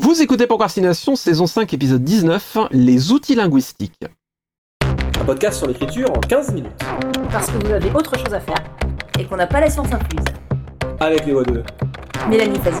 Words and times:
Vous 0.00 0.22
écoutez 0.22 0.46
Procrastination, 0.46 1.16
saison 1.16 1.46
5, 1.46 1.72
épisode 1.74 2.04
19, 2.04 2.56
les 2.70 3.10
outils 3.12 3.34
linguistiques. 3.34 4.04
Un 5.20 5.24
podcast 5.24 5.58
sur 5.58 5.66
l'écriture 5.66 6.10
en 6.10 6.20
15 6.20 6.52
minutes. 6.54 6.70
Parce 7.32 7.50
que 7.50 7.66
vous 7.66 7.72
avez 7.72 7.90
autre 7.90 8.16
chose 8.16 8.32
à 8.32 8.40
faire 8.40 8.62
et 9.18 9.24
qu'on 9.24 9.36
n'a 9.36 9.46
pas 9.46 9.60
la 9.60 9.68
science 9.68 9.92
incluse. 9.92 10.24
Avec 11.00 11.26
les 11.26 11.32
voix 11.32 11.42
de 11.44 11.62
Mélanie 12.28 12.58
Fazi, 12.60 12.78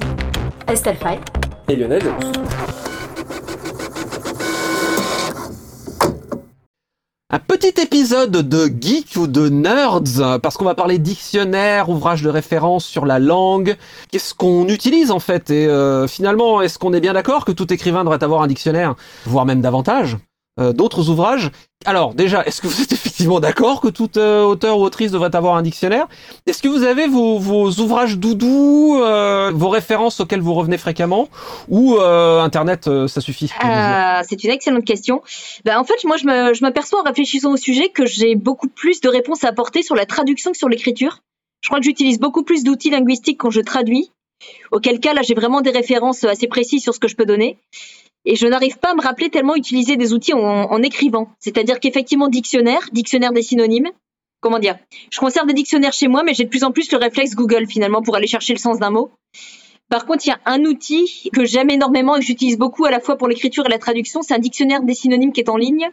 Estelle 0.68 0.96
Fay. 0.96 1.18
et 1.68 1.76
Lionel. 1.76 2.02
Un 7.30 7.40
petit 7.40 7.78
épisode 7.78 8.30
de 8.30 8.70
geek 8.80 9.16
ou 9.16 9.26
de 9.26 9.50
nerds, 9.50 10.00
parce 10.40 10.56
qu'on 10.56 10.64
va 10.64 10.74
parler 10.74 10.96
dictionnaire, 10.96 11.90
ouvrage 11.90 12.22
de 12.22 12.30
référence 12.30 12.86
sur 12.86 13.04
la 13.04 13.18
langue. 13.18 13.76
Qu'est-ce 14.10 14.32
qu'on 14.32 14.66
utilise 14.66 15.10
en 15.10 15.20
fait? 15.20 15.50
Et 15.50 15.66
euh, 15.66 16.08
finalement, 16.08 16.62
est-ce 16.62 16.78
qu'on 16.78 16.94
est 16.94 17.00
bien 17.00 17.12
d'accord 17.12 17.44
que 17.44 17.52
tout 17.52 17.70
écrivain 17.70 18.02
devrait 18.02 18.24
avoir 18.24 18.40
un 18.40 18.46
dictionnaire, 18.46 18.94
voire 19.26 19.44
même 19.44 19.60
davantage? 19.60 20.16
Euh, 20.58 20.72
D'autres 20.72 21.08
ouvrages 21.08 21.50
Alors 21.84 22.14
déjà, 22.14 22.44
est-ce 22.44 22.60
que 22.60 22.66
vous 22.66 22.82
êtes 22.82 22.92
effectivement 22.98 23.40
d'accord 23.40 23.80
que 23.80 23.88
tout 23.88 24.10
euh, 24.16 24.42
auteur 24.42 24.78
ou 24.78 24.82
autrice 24.82 25.12
devrait 25.12 25.34
avoir 25.34 25.56
un 25.56 25.62
dictionnaire? 25.62 26.06
Est-ce 26.46 26.62
que 26.62 26.68
vous 26.68 26.82
avez 26.82 27.06
vos, 27.06 27.38
vos 27.38 27.70
ouvrages 27.80 28.18
doudous, 28.18 29.00
euh, 29.02 29.52
vos 29.54 29.68
références 29.68 30.20
auxquelles 30.20 30.40
vous 30.40 30.54
revenez 30.54 30.78
fréquemment? 30.78 31.28
Ou 31.68 31.98
Internet, 31.98 32.88
ça 33.06 33.20
suffit 33.20 33.50
c'est 34.24 34.44
une 34.44 34.50
excellente 34.50 34.84
question. 34.84 35.22
Ben, 35.64 35.78
en 35.78 35.84
fait, 35.84 36.04
moi, 36.04 36.16
je 36.16 36.62
m'aperçois 36.62 37.00
en 37.00 37.04
réfléchissant 37.04 37.52
au 37.52 37.56
sujet 37.56 37.88
que 37.88 38.04
j'ai 38.06 38.34
beaucoup 38.34 38.68
plus 38.68 39.00
de 39.00 39.08
réponses 39.08 39.44
à 39.44 39.48
apporter 39.48 39.82
sur 39.82 39.94
la 39.94 40.06
traduction 40.06 40.50
que 40.50 40.58
sur 40.58 40.68
l'écriture. 40.68 41.20
Je 41.60 41.68
crois 41.68 41.78
que 41.78 41.84
j'utilise 41.84 42.18
beaucoup 42.18 42.42
plus 42.42 42.64
d'outils 42.64 42.90
linguistiques 42.90 43.38
quand 43.38 43.50
je 43.50 43.60
traduis. 43.60 44.10
Auquel 44.70 45.00
cas, 45.00 45.14
là, 45.14 45.22
j'ai 45.22 45.34
vraiment 45.34 45.60
des 45.60 45.70
références 45.70 46.24
assez 46.24 46.46
précises 46.46 46.82
sur 46.82 46.94
ce 46.94 47.00
que 47.00 47.08
je 47.08 47.16
peux 47.16 47.26
donner. 47.26 47.58
Et 48.30 48.36
je 48.36 48.46
n'arrive 48.46 48.78
pas 48.78 48.90
à 48.90 48.94
me 48.94 49.00
rappeler 49.00 49.30
tellement 49.30 49.56
utiliser 49.56 49.96
des 49.96 50.12
outils 50.12 50.34
en, 50.34 50.82
écrivant. 50.82 51.30
C'est-à-dire 51.40 51.80
qu'effectivement, 51.80 52.28
dictionnaire, 52.28 52.86
dictionnaire 52.92 53.32
des 53.32 53.40
synonymes. 53.40 53.88
Comment 54.40 54.58
dire 54.58 54.76
Je 55.10 55.18
conserve 55.18 55.46
des 55.46 55.54
dictionnaires 55.54 55.94
chez 55.94 56.08
moi, 56.08 56.22
mais 56.22 56.34
j'ai 56.34 56.44
de 56.44 56.50
plus 56.50 56.62
en 56.62 56.70
plus 56.70 56.92
le 56.92 56.98
réflexe 56.98 57.34
Google 57.34 57.66
finalement 57.66 58.02
pour 58.02 58.14
aller 58.16 58.26
chercher 58.26 58.52
le 58.52 58.58
sens 58.58 58.78
d'un 58.78 58.90
mot. 58.90 59.10
Par 59.88 60.04
contre, 60.04 60.26
il 60.26 60.28
y 60.28 60.32
a 60.32 60.40
un 60.44 60.62
outil 60.66 61.30
que 61.32 61.46
j'aime 61.46 61.70
énormément 61.70 62.16
et 62.16 62.20
que 62.20 62.26
j'utilise 62.26 62.58
beaucoup 62.58 62.84
à 62.84 62.90
la 62.90 63.00
fois 63.00 63.16
pour 63.16 63.28
l'écriture 63.28 63.64
et 63.64 63.70
la 63.70 63.78
traduction. 63.78 64.20
C'est 64.20 64.34
un 64.34 64.38
dictionnaire 64.38 64.82
des 64.82 64.92
synonymes 64.92 65.32
qui 65.32 65.40
est 65.40 65.48
en 65.48 65.56
ligne, 65.56 65.88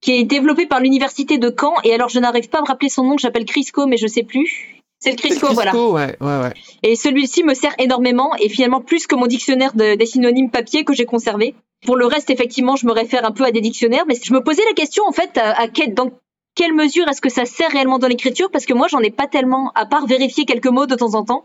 qui 0.00 0.14
est 0.14 0.24
développé 0.24 0.66
par 0.66 0.80
l'université 0.80 1.38
de 1.38 1.54
Caen. 1.56 1.74
Et 1.84 1.94
alors, 1.94 2.08
je 2.08 2.18
n'arrive 2.18 2.48
pas 2.48 2.58
à 2.58 2.62
me 2.62 2.66
rappeler 2.66 2.88
son 2.88 3.04
nom, 3.04 3.16
j'appelle 3.18 3.44
Crisco, 3.44 3.86
mais 3.86 3.98
je 3.98 4.08
sais 4.08 4.24
plus. 4.24 4.77
C'est 5.00 5.10
le 5.12 5.16
Crisco, 5.16 5.52
voilà. 5.52 5.70
Crisco, 5.70 5.92
ouais, 5.92 6.16
ouais, 6.20 6.40
ouais. 6.42 6.54
Et 6.82 6.96
celui-ci 6.96 7.44
me 7.44 7.54
sert 7.54 7.74
énormément 7.78 8.34
et 8.36 8.48
finalement 8.48 8.80
plus 8.80 9.06
que 9.06 9.14
mon 9.14 9.26
dictionnaire 9.26 9.72
de- 9.74 9.94
des 9.94 10.06
synonymes 10.06 10.50
papier 10.50 10.84
que 10.84 10.92
j'ai 10.92 11.04
conservé. 11.06 11.54
Pour 11.86 11.96
le 11.96 12.06
reste, 12.06 12.30
effectivement, 12.30 12.74
je 12.74 12.84
me 12.86 12.92
réfère 12.92 13.24
un 13.24 13.30
peu 13.30 13.44
à 13.44 13.52
des 13.52 13.60
dictionnaires, 13.60 14.04
mais 14.08 14.16
je 14.20 14.32
me 14.32 14.42
posais 14.42 14.64
la 14.64 14.72
question 14.74 15.04
en 15.06 15.12
fait 15.12 15.38
à, 15.38 15.52
à 15.60 15.68
quel- 15.68 15.94
dans 15.94 16.10
quelle 16.56 16.74
mesure 16.74 17.06
est-ce 17.08 17.20
que 17.20 17.28
ça 17.28 17.44
sert 17.44 17.70
réellement 17.70 18.00
dans 18.00 18.08
l'écriture? 18.08 18.50
Parce 18.50 18.66
que 18.66 18.74
moi 18.74 18.88
j'en 18.88 18.98
ai 18.98 19.10
pas 19.10 19.28
tellement 19.28 19.70
à 19.76 19.86
part 19.86 20.06
vérifier 20.06 20.44
quelques 20.44 20.66
mots 20.66 20.86
de 20.86 20.96
temps 20.96 21.14
en 21.14 21.24
temps. 21.24 21.44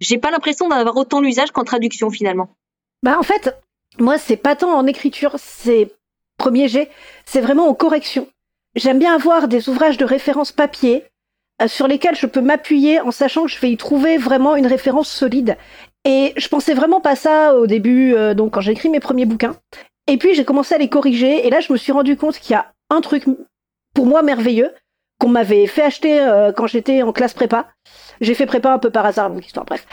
J'ai 0.00 0.18
pas 0.18 0.32
l'impression 0.32 0.68
d'en 0.68 0.74
avoir 0.76 0.96
autant 0.96 1.20
l'usage 1.20 1.52
qu'en 1.52 1.62
traduction 1.64 2.10
finalement. 2.10 2.48
Bah 3.04 3.16
en 3.18 3.22
fait, 3.22 3.54
moi 4.00 4.18
c'est 4.18 4.36
pas 4.36 4.56
tant 4.56 4.76
en 4.76 4.86
écriture, 4.88 5.36
c'est 5.38 5.92
premier 6.38 6.66
jet, 6.66 6.90
c'est 7.24 7.40
vraiment 7.40 7.68
en 7.68 7.74
correction. 7.74 8.26
J'aime 8.74 8.98
bien 8.98 9.14
avoir 9.14 9.46
des 9.46 9.68
ouvrages 9.68 9.96
de 9.96 10.04
référence 10.04 10.50
papier 10.50 11.04
sur 11.66 11.88
lesquels 11.88 12.14
je 12.16 12.26
peux 12.26 12.40
m'appuyer 12.40 13.00
en 13.00 13.10
sachant 13.10 13.44
que 13.44 13.50
je 13.50 13.60
vais 13.60 13.70
y 13.70 13.76
trouver 13.76 14.18
vraiment 14.18 14.56
une 14.56 14.66
référence 14.66 15.08
solide. 15.08 15.56
Et 16.04 16.32
je 16.36 16.48
pensais 16.48 16.74
vraiment 16.74 17.00
pas 17.00 17.16
ça 17.16 17.56
au 17.56 17.66
début, 17.66 18.14
euh, 18.14 18.34
donc 18.34 18.54
quand 18.54 18.60
j'ai 18.60 18.72
écrit 18.72 18.88
mes 18.88 19.00
premiers 19.00 19.26
bouquins. 19.26 19.56
Et 20.06 20.18
puis 20.18 20.34
j'ai 20.34 20.44
commencé 20.44 20.74
à 20.74 20.78
les 20.78 20.88
corriger 20.88 21.46
et 21.46 21.50
là 21.50 21.60
je 21.60 21.72
me 21.72 21.78
suis 21.78 21.92
rendu 21.92 22.16
compte 22.16 22.38
qu'il 22.38 22.52
y 22.52 22.56
a 22.56 22.72
un 22.90 23.00
truc 23.00 23.24
pour 23.94 24.06
moi 24.06 24.22
merveilleux 24.22 24.72
qu'on 25.18 25.28
m'avait 25.28 25.66
fait 25.66 25.82
acheter 25.82 26.20
euh, 26.20 26.52
quand 26.52 26.66
j'étais 26.66 27.02
en 27.02 27.12
classe 27.12 27.34
prépa. 27.34 27.70
J'ai 28.20 28.34
fait 28.34 28.46
prépa 28.46 28.72
un 28.72 28.78
peu 28.78 28.90
par 28.90 29.06
hasard, 29.06 29.30
donc 29.30 29.44
histoire 29.44 29.66
bref. 29.66 29.86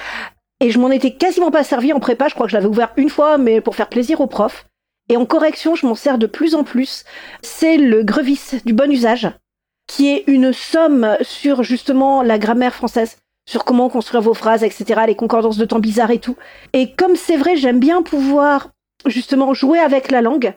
Et 0.60 0.70
je 0.70 0.80
m'en 0.80 0.92
étais 0.92 1.16
quasiment 1.16 1.50
pas 1.50 1.64
servi 1.64 1.94
en 1.94 2.00
prépa, 2.00 2.28
je 2.28 2.36
crois 2.36 2.46
que 2.46 2.52
je 2.52 2.58
l'avais 2.58 2.68
ouvert 2.68 2.94
une 2.96 3.10
fois, 3.10 3.38
mais 3.38 3.62
pour 3.62 3.76
faire 3.76 3.90
plaisir 3.90 4.22
aux 4.22 4.28
profs. 4.28 4.66
Et 5.10 5.18
en 5.18 5.26
correction, 5.26 5.76
je 5.76 5.86
m'en 5.86 5.96
sers 5.96 6.18
de 6.18 6.28
plus 6.28 6.56
en 6.56 6.64
plus. 6.64 7.04
C'est 7.42 7.78
le 7.78 8.04
Grevis 8.04 8.62
du 8.66 8.74
bon 8.74 8.92
usage, 8.92 9.30
qui 9.96 10.10
est 10.10 10.24
une 10.26 10.54
somme 10.54 11.18
sur 11.22 11.62
justement 11.62 12.24
la 12.24 12.40
grammaire 12.40 12.74
française, 12.74 13.18
sur 13.48 13.64
comment 13.64 13.90
construire 13.90 14.24
vos 14.24 14.34
phrases, 14.34 14.64
etc., 14.64 15.02
les 15.06 15.16
concordances 15.16 15.58
de 15.58 15.66
temps 15.66 15.80
bizarres 15.80 16.10
et 16.10 16.18
tout. 16.18 16.36
Et 16.74 16.94
comme 16.94 17.16
c'est 17.16 17.38
vrai, 17.38 17.58
j'aime 17.58 17.80
bien 17.80 18.02
pouvoir 18.02 18.70
justement 19.06 19.54
jouer 19.54 19.78
avec 19.78 20.10
la 20.10 20.24
langue, 20.24 20.56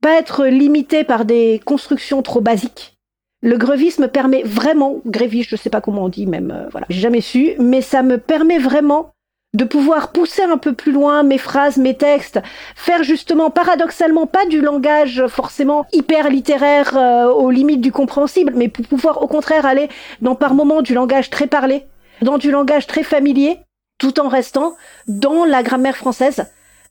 pas 0.00 0.18
être 0.18 0.46
limité 0.46 1.04
par 1.04 1.26
des 1.26 1.60
constructions 1.66 2.22
trop 2.22 2.40
basiques. 2.40 2.96
Le 3.42 3.58
grevis 3.58 3.98
me 3.98 4.06
permet 4.06 4.42
vraiment, 4.44 5.02
grévis, 5.04 5.42
je 5.42 5.56
sais 5.56 5.70
pas 5.70 5.82
comment 5.82 6.04
on 6.04 6.08
dit 6.08 6.26
même, 6.26 6.50
euh, 6.50 6.68
voilà, 6.70 6.86
j'ai 6.88 7.00
jamais 7.00 7.20
su, 7.20 7.52
mais 7.58 7.82
ça 7.82 8.02
me 8.02 8.16
permet 8.16 8.58
vraiment 8.58 9.12
de 9.54 9.64
pouvoir 9.64 10.12
pousser 10.12 10.42
un 10.42 10.58
peu 10.58 10.74
plus 10.74 10.92
loin 10.92 11.22
mes 11.22 11.38
phrases, 11.38 11.76
mes 11.76 11.96
textes, 11.96 12.40
faire 12.76 13.02
justement 13.02 13.50
paradoxalement 13.50 14.26
pas 14.26 14.46
du 14.46 14.60
langage 14.60 15.26
forcément 15.26 15.86
hyper 15.92 16.30
littéraire 16.30 16.96
euh, 16.96 17.26
aux 17.32 17.50
limites 17.50 17.80
du 17.80 17.90
compréhensible, 17.90 18.52
mais 18.54 18.68
pour 18.68 18.86
pouvoir 18.86 19.22
au 19.22 19.26
contraire 19.26 19.66
aller 19.66 19.88
dans 20.20 20.36
par 20.36 20.54
moments 20.54 20.82
du 20.82 20.94
langage 20.94 21.30
très 21.30 21.48
parlé, 21.48 21.84
dans 22.22 22.38
du 22.38 22.52
langage 22.52 22.86
très 22.86 23.02
familier, 23.02 23.58
tout 23.98 24.20
en 24.20 24.28
restant 24.28 24.76
dans 25.08 25.44
la 25.44 25.62
grammaire 25.62 25.96
française. 25.96 26.46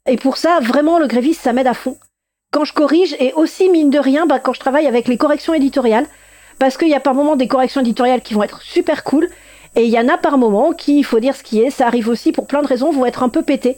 Et 0.05 0.17
pour 0.17 0.37
ça, 0.37 0.59
vraiment, 0.59 0.99
le 0.99 1.07
grévis, 1.07 1.33
ça 1.33 1.53
m'aide 1.53 1.67
à 1.67 1.73
fond. 1.73 1.97
Quand 2.51 2.65
je 2.65 2.73
corrige, 2.73 3.15
et 3.19 3.33
aussi, 3.33 3.69
mine 3.69 3.89
de 3.89 3.99
rien, 3.99 4.25
bah, 4.25 4.39
quand 4.39 4.53
je 4.53 4.59
travaille 4.59 4.87
avec 4.87 5.07
les 5.07 5.17
corrections 5.17 5.53
éditoriales, 5.53 6.07
parce 6.57 6.77
qu'il 6.77 6.89
y 6.89 6.95
a 6.95 6.99
par 6.99 7.13
moments 7.13 7.35
des 7.35 7.47
corrections 7.47 7.81
éditoriales 7.81 8.21
qui 8.21 8.33
vont 8.33 8.43
être 8.43 8.61
super 8.61 9.03
cool, 9.03 9.29
et 9.75 9.83
il 9.83 9.89
y 9.89 9.99
en 9.99 10.09
a 10.09 10.17
par 10.17 10.37
moments 10.37 10.73
qui, 10.73 10.99
il 10.99 11.03
faut 11.03 11.19
dire 11.19 11.35
ce 11.35 11.43
qui 11.43 11.61
est, 11.61 11.69
ça 11.69 11.87
arrive 11.87 12.09
aussi 12.09 12.31
pour 12.31 12.47
plein 12.47 12.61
de 12.61 12.67
raisons, 12.67 12.91
vont 12.91 13.05
être 13.05 13.23
un 13.23 13.29
peu 13.29 13.43
pétés. 13.43 13.77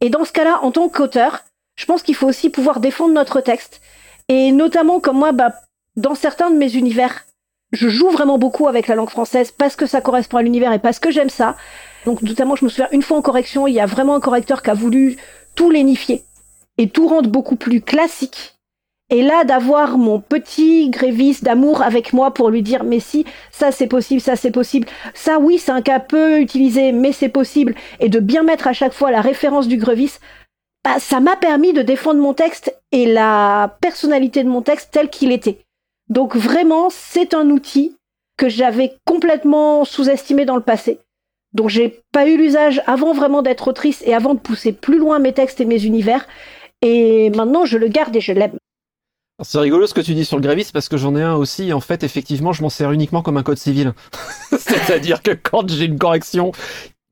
Et 0.00 0.10
dans 0.10 0.24
ce 0.24 0.32
cas-là, 0.32 0.60
en 0.62 0.70
tant 0.70 0.88
qu'auteur, 0.88 1.40
je 1.76 1.86
pense 1.86 2.02
qu'il 2.02 2.14
faut 2.14 2.28
aussi 2.28 2.50
pouvoir 2.50 2.80
défendre 2.80 3.14
notre 3.14 3.40
texte. 3.40 3.80
Et 4.28 4.52
notamment, 4.52 5.00
comme 5.00 5.18
moi, 5.18 5.32
bah, 5.32 5.52
dans 5.96 6.14
certains 6.14 6.50
de 6.50 6.56
mes 6.56 6.74
univers, 6.76 7.24
je 7.72 7.88
joue 7.88 8.10
vraiment 8.10 8.38
beaucoup 8.38 8.68
avec 8.68 8.88
la 8.88 8.94
langue 8.94 9.10
française 9.10 9.52
parce 9.52 9.76
que 9.76 9.86
ça 9.86 10.00
correspond 10.00 10.38
à 10.38 10.42
l'univers 10.42 10.72
et 10.72 10.78
parce 10.78 10.98
que 10.98 11.10
j'aime 11.10 11.30
ça. 11.30 11.56
Donc, 12.04 12.22
notamment, 12.22 12.56
je 12.56 12.64
me 12.64 12.70
souviens, 12.70 12.88
une 12.92 13.02
fois 13.02 13.18
en 13.18 13.22
correction, 13.22 13.66
il 13.66 13.74
y 13.74 13.80
a 13.80 13.86
vraiment 13.86 14.14
un 14.14 14.20
correcteur 14.20 14.62
qui 14.62 14.70
a 14.70 14.74
voulu 14.74 15.16
tout 15.54 15.70
lénifier 15.70 16.24
et 16.78 16.88
tout 16.88 17.08
rendre 17.08 17.28
beaucoup 17.28 17.56
plus 17.56 17.80
classique. 17.80 18.59
Et 19.10 19.22
là, 19.22 19.44
d'avoir 19.44 19.98
mon 19.98 20.20
petit 20.20 20.88
grévis 20.88 21.40
d'amour 21.42 21.82
avec 21.82 22.12
moi 22.12 22.32
pour 22.32 22.48
lui 22.48 22.62
dire, 22.62 22.84
mais 22.84 23.00
si, 23.00 23.26
ça 23.50 23.72
c'est 23.72 23.88
possible, 23.88 24.20
ça 24.20 24.36
c'est 24.36 24.52
possible, 24.52 24.86
ça 25.14 25.40
oui, 25.40 25.58
c'est 25.58 25.72
un 25.72 25.82
cas 25.82 25.98
peu 25.98 26.40
utilisé, 26.40 26.92
mais 26.92 27.10
c'est 27.12 27.28
possible, 27.28 27.74
et 27.98 28.08
de 28.08 28.20
bien 28.20 28.44
mettre 28.44 28.68
à 28.68 28.72
chaque 28.72 28.92
fois 28.92 29.10
la 29.10 29.20
référence 29.20 29.66
du 29.66 29.78
grévis, 29.78 30.18
bah, 30.84 31.00
ça 31.00 31.18
m'a 31.18 31.36
permis 31.36 31.72
de 31.72 31.82
défendre 31.82 32.20
mon 32.20 32.34
texte 32.34 32.74
et 32.92 33.04
la 33.04 33.76
personnalité 33.80 34.44
de 34.44 34.48
mon 34.48 34.62
texte 34.62 34.90
tel 34.92 35.10
qu'il 35.10 35.32
était. 35.32 35.58
Donc 36.08 36.36
vraiment, 36.36 36.88
c'est 36.88 37.34
un 37.34 37.50
outil 37.50 37.96
que 38.36 38.48
j'avais 38.48 38.94
complètement 39.04 39.84
sous-estimé 39.84 40.44
dans 40.44 40.56
le 40.56 40.62
passé. 40.62 41.00
Donc 41.52 41.68
j'ai 41.68 42.00
pas 42.12 42.28
eu 42.28 42.36
l'usage 42.36 42.80
avant 42.86 43.12
vraiment 43.12 43.42
d'être 43.42 43.68
autrice 43.68 44.02
et 44.06 44.14
avant 44.14 44.34
de 44.34 44.38
pousser 44.38 44.72
plus 44.72 44.98
loin 44.98 45.18
mes 45.18 45.32
textes 45.32 45.60
et 45.60 45.64
mes 45.64 45.84
univers. 45.84 46.26
Et 46.80 47.30
maintenant, 47.30 47.64
je 47.64 47.76
le 47.76 47.88
garde 47.88 48.14
et 48.16 48.20
je 48.20 48.32
l'aime. 48.32 48.56
C'est 49.42 49.58
rigolo 49.58 49.86
ce 49.86 49.94
que 49.94 50.00
tu 50.00 50.14
dis 50.14 50.24
sur 50.24 50.36
le 50.36 50.42
grévis 50.42 50.70
parce 50.72 50.88
que 50.88 50.96
j'en 50.96 51.16
ai 51.16 51.22
un 51.22 51.34
aussi. 51.34 51.72
En 51.72 51.80
fait, 51.80 52.02
effectivement, 52.02 52.52
je 52.52 52.62
m'en 52.62 52.68
sers 52.70 52.92
uniquement 52.92 53.22
comme 53.22 53.36
un 53.36 53.42
code 53.42 53.58
civil. 53.58 53.92
C'est-à-dire 54.58 55.22
que 55.22 55.30
quand 55.30 55.68
j'ai 55.70 55.86
une 55.86 55.98
correction 55.98 56.52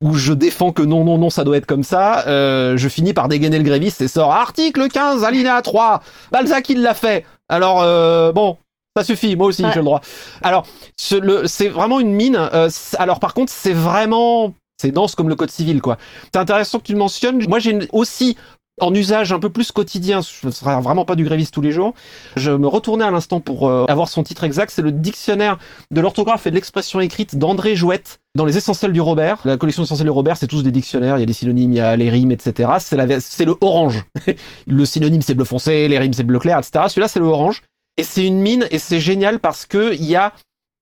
où 0.01 0.13
je 0.13 0.33
défends 0.33 0.71
que 0.71 0.81
non, 0.81 1.03
non, 1.03 1.17
non, 1.17 1.29
ça 1.29 1.43
doit 1.43 1.57
être 1.57 1.65
comme 1.65 1.83
ça, 1.83 2.25
euh, 2.27 2.77
je 2.77 2.87
finis 2.87 3.13
par 3.13 3.27
dégainer 3.27 3.57
le 3.57 3.63
grévis 3.63 3.93
et 3.99 4.07
sort 4.07 4.31
article 4.31 4.87
15, 4.87 5.23
alinéa 5.23 5.61
3. 5.61 6.01
Balzac, 6.31 6.69
il 6.69 6.81
l'a 6.81 6.93
fait. 6.93 7.25
Alors, 7.49 7.81
euh, 7.81 8.31
bon, 8.31 8.57
ça 8.95 9.03
suffit. 9.03 9.35
Moi 9.35 9.47
aussi, 9.47 9.63
Ouais. 9.63 9.71
j'ai 9.73 9.79
le 9.79 9.85
droit. 9.85 10.01
Alors, 10.41 10.65
c'est 10.95 11.67
vraiment 11.67 11.99
une 11.99 12.13
mine. 12.13 12.37
Euh, 12.37 12.69
alors, 12.97 13.19
par 13.19 13.33
contre, 13.33 13.51
c'est 13.51 13.73
vraiment... 13.73 14.53
C'est 14.81 14.91
dense 14.91 15.13
comme 15.15 15.27
le 15.27 15.35
code 15.35 15.51
civil, 15.51 15.81
quoi. 15.81 15.97
C'est 16.33 16.39
intéressant 16.39 16.79
que 16.79 16.85
tu 16.85 16.93
le 16.93 16.99
mentionnes. 16.99 17.45
Moi, 17.49 17.59
j'ai 17.59 17.77
aussi 17.91 18.37
en 18.81 18.93
usage 18.93 19.31
un 19.33 19.39
peu 19.39 19.49
plus 19.49 19.71
quotidien, 19.71 20.21
ce 20.21 20.45
ne 20.47 20.51
sera 20.51 20.79
vraiment 20.81 21.05
pas 21.05 21.15
du 21.15 21.23
grévis 21.23 21.49
tous 21.51 21.61
les 21.61 21.71
jours. 21.71 21.93
Je 22.35 22.51
me 22.51 22.67
retournais 22.67 23.05
à 23.05 23.11
l'instant 23.11 23.39
pour 23.39 23.67
euh, 23.69 23.85
avoir 23.87 24.09
son 24.09 24.23
titre 24.23 24.43
exact, 24.43 24.71
c'est 24.73 24.81
le 24.81 24.91
dictionnaire 24.91 25.57
de 25.91 26.01
l'orthographe 26.01 26.47
et 26.47 26.49
de 26.51 26.55
l'expression 26.55 26.99
écrite 26.99 27.37
d'André 27.37 27.75
Jouette 27.75 28.19
dans 28.35 28.45
les 28.45 28.57
essentiels 28.57 28.93
du 28.93 29.01
Robert. 29.01 29.39
La 29.45 29.57
collection 29.57 29.83
essentielle 29.83 30.07
du 30.07 30.11
Robert, 30.11 30.37
c'est 30.37 30.47
tous 30.47 30.63
des 30.63 30.71
dictionnaires, 30.71 31.17
il 31.17 31.21
y 31.21 31.23
a 31.23 31.25
des 31.25 31.33
synonymes, 31.33 31.71
il 31.73 31.77
y 31.77 31.81
a 31.81 31.95
les 31.95 32.09
rimes, 32.09 32.31
etc. 32.31 32.69
C'est 32.79 32.95
la- 32.95 33.19
c'est 33.19 33.45
le 33.45 33.55
orange. 33.61 34.03
le 34.67 34.85
synonyme 34.85 35.21
c'est 35.21 35.33
bleu 35.35 35.45
foncé, 35.45 35.87
les 35.87 35.97
rimes 35.99 36.13
c'est 36.13 36.23
bleu 36.23 36.39
clair, 36.39 36.59
etc. 36.59 36.85
Celui-là 36.89 37.07
c'est 37.07 37.19
le 37.19 37.25
orange. 37.25 37.63
Et 37.97 38.03
c'est 38.03 38.25
une 38.25 38.39
mine 38.39 38.65
et 38.71 38.79
c'est 38.79 38.99
génial 38.99 39.39
parce 39.39 39.65
que 39.65 39.93
il 39.93 40.05
y 40.05 40.15
a 40.15 40.31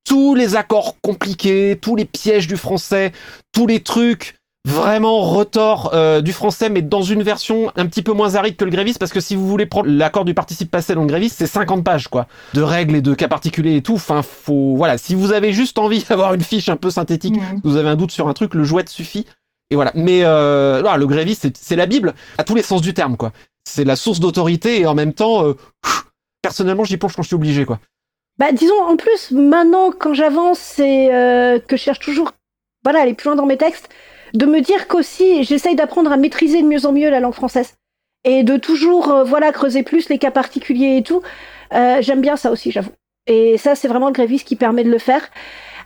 tous 0.08 0.36
les 0.36 0.56
accords 0.56 0.96
compliqués, 1.02 1.78
tous 1.82 1.96
les 1.98 2.06
pièges 2.06 2.48
du 2.48 2.56
français, 2.56 3.12
tous 3.52 3.68
les 3.68 3.82
trucs 3.82 4.36
vraiment 4.68 5.22
retort 5.22 5.92
euh, 5.94 6.22
du 6.22 6.34
français, 6.34 6.70
mais 6.70 6.82
dans 6.82 7.02
une 7.02 7.24
version 7.24 7.72
un 7.76 7.86
petit 7.86 8.02
peu 8.02 8.12
moins 8.14 8.36
aride 8.36 8.56
que 8.56 8.66
le 8.66 8.72
Grévis, 8.72 8.96
parce 9.00 9.12
que 9.12 9.20
si 9.20 9.36
vous 9.36 9.48
voulez 9.48 9.66
prendre 9.66 9.90
l'accord 9.90 10.26
du 10.26 10.34
participe 10.34 10.70
passé 10.70 10.94
dans 10.96 11.02
le 11.02 11.08
Grévis, 11.08 11.30
c'est 11.30 11.48
50 11.48 11.84
pages, 11.84 12.08
quoi, 12.08 12.28
de 12.54 12.62
règles 12.62 12.96
et 12.96 13.02
de 13.02 13.14
cas 13.14 13.28
particuliers 13.28 13.78
et 13.78 13.82
tout. 13.82 13.94
Enfin, 13.96 14.22
faut, 14.22 14.76
voilà, 14.76 14.98
si 14.98 15.16
vous 15.16 15.32
avez 15.32 15.54
juste 15.54 15.78
envie 15.80 16.04
d'avoir 16.10 16.34
une 16.34 16.42
fiche 16.44 16.70
un 16.70 16.76
peu 16.78 16.90
synthétique, 16.90 17.36
Mhm. 17.38 17.62
vous 17.64 17.78
avez 17.78 17.90
un 17.90 17.96
doute 17.96 18.12
sur 18.12 18.28
un 18.28 18.34
truc, 18.34 18.54
le 18.54 18.64
jouet 18.64 18.84
suffit. 18.88 19.26
Et 19.70 19.76
voilà. 19.76 19.92
Mais 19.96 20.22
euh, 20.24 20.80
voilà, 20.82 20.98
le 20.98 21.06
Grévis, 21.08 21.38
c'est 21.60 21.76
la 21.76 21.86
Bible 21.86 22.14
à 22.38 22.44
tous 22.44 22.56
les 22.56 22.62
sens 22.64 22.82
du 22.82 22.94
terme, 22.94 23.18
quoi. 23.18 23.32
C'est 23.68 23.84
la 23.84 23.96
source 23.98 24.20
d'autorité 24.20 24.80
et 24.80 24.86
en 24.86 24.96
même 24.96 25.14
temps, 25.14 25.46
euh, 25.46 25.54
personnellement, 26.42 26.84
j'y 26.84 26.98
plonge 26.98 27.16
quand 27.16 27.22
je 27.22 27.28
suis 27.28 27.36
obligé, 27.36 27.66
quoi. 27.66 27.80
Bah, 28.40 28.52
disons, 28.52 28.82
en 28.82 28.96
plus, 28.98 29.32
maintenant, 29.32 29.92
quand 29.92 30.14
j'avance 30.14 30.78
et 30.80 31.10
euh, 31.14 31.60
que 31.60 31.76
je 31.76 31.82
cherche 31.82 32.00
toujours, 32.00 32.32
voilà, 32.84 33.02
aller 33.02 33.14
plus 33.14 33.28
loin 33.28 33.36
dans 33.36 33.46
mes 33.46 33.58
textes, 33.58 33.90
de 34.34 34.46
me 34.46 34.62
dire 34.62 34.88
qu'aussi, 34.88 35.44
j'essaye 35.44 35.76
d'apprendre 35.76 36.12
à 36.12 36.18
maîtriser 36.18 36.62
de 36.62 36.68
mieux 36.68 36.86
en 36.86 36.92
mieux 36.92 37.10
la 37.10 37.20
langue 37.20 37.34
française. 37.34 37.76
Et 38.24 38.44
de 38.44 38.58
toujours, 38.58 39.12
euh, 39.12 39.24
voilà, 39.24 39.52
creuser 39.52 39.84
plus 39.84 40.10
les 40.10 40.18
cas 40.18 40.32
particuliers 40.32 40.98
et 40.98 41.04
tout. 41.04 41.22
Euh, 41.74 42.02
J'aime 42.02 42.22
bien 42.22 42.36
ça 42.36 42.52
aussi, 42.52 42.72
j'avoue. 42.72 42.92
Et 43.28 43.58
ça, 43.58 43.76
c'est 43.76 43.88
vraiment 43.88 44.08
le 44.08 44.14
grévis 44.14 44.44
qui 44.44 44.56
permet 44.56 44.84
de 44.84 44.90
le 44.90 44.98
faire. 44.98 45.22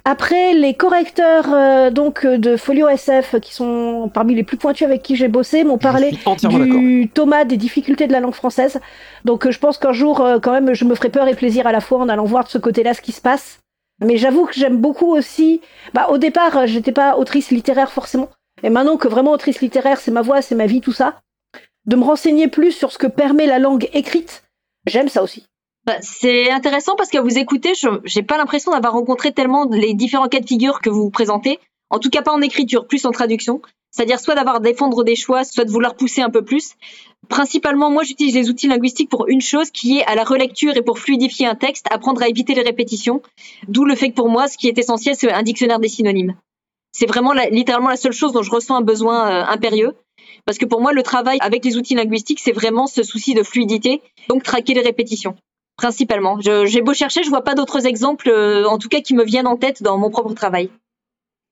Après, 0.03 0.53
les 0.53 0.73
correcteurs 0.73 1.53
euh, 1.53 1.91
donc 1.91 2.25
euh, 2.25 2.39
de 2.39 2.57
Folio 2.57 2.88
SF, 2.88 3.39
qui 3.39 3.53
sont 3.53 4.09
parmi 4.11 4.33
les 4.33 4.44
plus 4.44 4.57
pointus 4.57 4.85
avec 4.85 5.03
qui 5.03 5.15
j'ai 5.15 5.27
bossé, 5.27 5.63
m'ont 5.63 5.77
parlé 5.77 6.11
du 6.49 7.09
Thomas 7.13 7.45
des 7.45 7.57
difficultés 7.57 8.07
de 8.07 8.11
la 8.11 8.19
langue 8.19 8.33
française. 8.33 8.79
Donc 9.25 9.49
je 9.49 9.59
pense 9.59 9.77
qu'un 9.77 9.94
jour, 9.94 10.27
quand 10.41 10.53
même, 10.53 10.73
je 10.73 10.85
me 10.85 10.95
ferai 10.95 11.09
peur 11.09 11.27
et 11.27 11.35
plaisir 11.35 11.67
à 11.67 11.71
la 11.71 11.81
fois 11.81 11.99
en 11.99 12.09
allant 12.09 12.25
voir 12.25 12.45
de 12.45 12.49
ce 12.49 12.57
côté-là 12.57 12.95
ce 12.95 13.01
qui 13.01 13.11
se 13.11 13.21
passe. 13.21 13.59
Mais 14.01 14.18
j'avoue 14.18 14.45
que 14.45 14.53
j'aime 14.53 14.77
beaucoup 14.77 15.15
aussi. 15.15 15.62
Bah, 15.94 16.09
au 16.09 16.18
départ, 16.18 16.57
euh, 16.57 16.65
j'étais 16.65 16.92
pas 16.92 17.18
autrice 17.18 17.51
littéraire 17.51 17.92
forcément. 17.92 18.30
Et 18.63 18.69
maintenant 18.69 18.98
que 18.98 19.07
vraiment 19.07 19.31
autrice 19.31 19.62
littéraire, 19.62 20.00
c'est 20.00 20.12
ma 20.12 20.21
voix, 20.21 20.42
c'est 20.42 20.56
ma 20.56 20.65
vie, 20.65 20.81
tout 20.81 20.92
ça. 20.92 21.21
De 21.86 21.95
me 21.95 22.03
renseigner 22.03 22.48
plus 22.48 22.71
sur 22.71 22.92
ce 22.92 22.98
que 22.98 23.07
permet 23.07 23.45
la 23.45 23.59
langue 23.59 23.89
écrite, 23.94 24.44
j'aime 24.86 25.07
ça 25.07 25.24
aussi. 25.24 25.45
Bah, 25.86 25.98
c'est 26.01 26.51
intéressant 26.51 26.95
parce 26.95 27.09
qu'à 27.09 27.21
vous 27.21 27.39
écouter, 27.39 27.74
je 27.74 27.88
j'ai 28.03 28.21
pas 28.21 28.38
l'impression 28.38 28.71
d'avoir 28.71 28.94
rencontré 28.94 29.31
tellement 29.31 29.68
les 29.71 29.94
différents 29.94 30.27
cas 30.27 30.39
de 30.39 30.47
figure 30.47 30.81
que 30.81 30.89
vous 30.89 31.09
présentez. 31.09 31.59
En 31.89 32.00
tout 32.00 32.09
cas, 32.09 32.21
pas 32.21 32.31
en 32.31 32.42
écriture, 32.42 32.88
plus 32.88 33.06
en 33.06 33.12
traduction. 33.12 33.62
C'est-à-dire 33.91 34.19
soit 34.19 34.35
d'avoir 34.35 34.61
défendre 34.61 35.03
des 35.03 35.15
choix, 35.15 35.43
soit 35.43 35.65
de 35.65 35.71
vouloir 35.71 35.95
pousser 35.95 36.21
un 36.21 36.29
peu 36.29 36.43
plus. 36.43 36.71
Principalement, 37.27 37.91
moi, 37.91 38.03
j'utilise 38.03 38.35
les 38.35 38.49
outils 38.49 38.67
linguistiques 38.67 39.09
pour 39.09 39.27
une 39.27 39.41
chose 39.41 39.69
qui 39.69 39.99
est 39.99 40.05
à 40.05 40.15
la 40.15 40.23
relecture 40.23 40.75
et 40.75 40.81
pour 40.81 40.99
fluidifier 40.99 41.45
un 41.45 41.55
texte, 41.55 41.88
apprendre 41.91 42.21
à 42.23 42.29
éviter 42.29 42.53
les 42.53 42.61
répétitions. 42.61 43.21
D'où 43.67 43.85
le 43.85 43.95
fait 43.95 44.09
que 44.09 44.15
pour 44.15 44.29
moi, 44.29 44.47
ce 44.47 44.57
qui 44.57 44.67
est 44.67 44.77
essentiel, 44.77 45.15
c'est 45.15 45.31
un 45.31 45.43
dictionnaire 45.43 45.79
des 45.79 45.89
synonymes. 45.89 46.35
C'est 46.93 47.05
vraiment 47.05 47.33
littéralement 47.51 47.89
la 47.89 47.97
seule 47.97 48.11
chose 48.11 48.33
dont 48.33 48.41
je 48.41 48.51
ressens 48.51 48.75
un 48.75 48.81
besoin 48.81 49.29
euh, 49.29 49.45
impérieux. 49.45 49.94
Parce 50.45 50.57
que 50.57 50.65
pour 50.65 50.81
moi, 50.81 50.94
le 50.94 51.03
travail 51.03 51.37
avec 51.41 51.63
les 51.63 51.77
outils 51.77 51.95
linguistiques, 51.95 52.39
c'est 52.39 52.51
vraiment 52.51 52.87
ce 52.87 53.03
souci 53.03 53.33
de 53.33 53.44
fluidité, 53.44 54.01
donc 54.27 54.44
traquer 54.44 54.73
les 54.73 54.81
répétitions 54.81 55.35
principalement. 55.81 56.37
J'ai 56.39 56.81
beau 56.81 56.94
chercher, 56.94 57.23
je 57.23 57.29
vois 57.29 57.44
pas 57.44 57.55
d'autres 57.55 57.87
exemples, 57.87 58.29
euh, 58.29 58.65
en 58.65 58.77
tout 58.77 58.87
cas 58.87 59.01
qui 59.01 59.15
me 59.15 59.23
viennent 59.23 59.47
en 59.47 59.57
tête 59.57 59.81
dans 59.81 59.97
mon 59.97 60.11
propre 60.11 60.33
travail. 60.33 60.69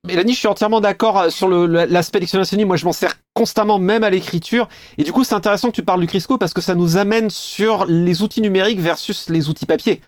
Mélanie, 0.08 0.34
je 0.34 0.40
suis 0.40 0.48
entièrement 0.48 0.80
d'accord 0.80 1.20
euh, 1.20 1.30
sur 1.30 1.50
l'aspect 1.50 2.20
dictionnaire. 2.20 2.46
Moi, 2.66 2.78
je 2.78 2.86
m'en 2.86 2.94
sers 2.94 3.16
constamment, 3.34 3.80
même 3.80 4.04
à 4.04 4.10
l'écriture. 4.10 4.70
Et 4.98 5.04
du 5.04 5.12
coup, 5.12 5.24
c'est 5.24 5.36
intéressant 5.36 5.70
que 5.70 5.76
tu 5.76 5.84
parles 5.84 6.00
du 6.00 6.08
Crisco 6.08 6.38
parce 6.38 6.54
que 6.54 6.62
ça 6.62 6.76
nous 6.76 6.98
amène 6.98 7.30
sur 7.30 7.86
les 7.86 8.22
outils 8.22 8.42
numériques 8.42 8.80
versus 8.80 9.30
les 9.30 9.50
outils 9.50 9.66
papier. 9.66 10.02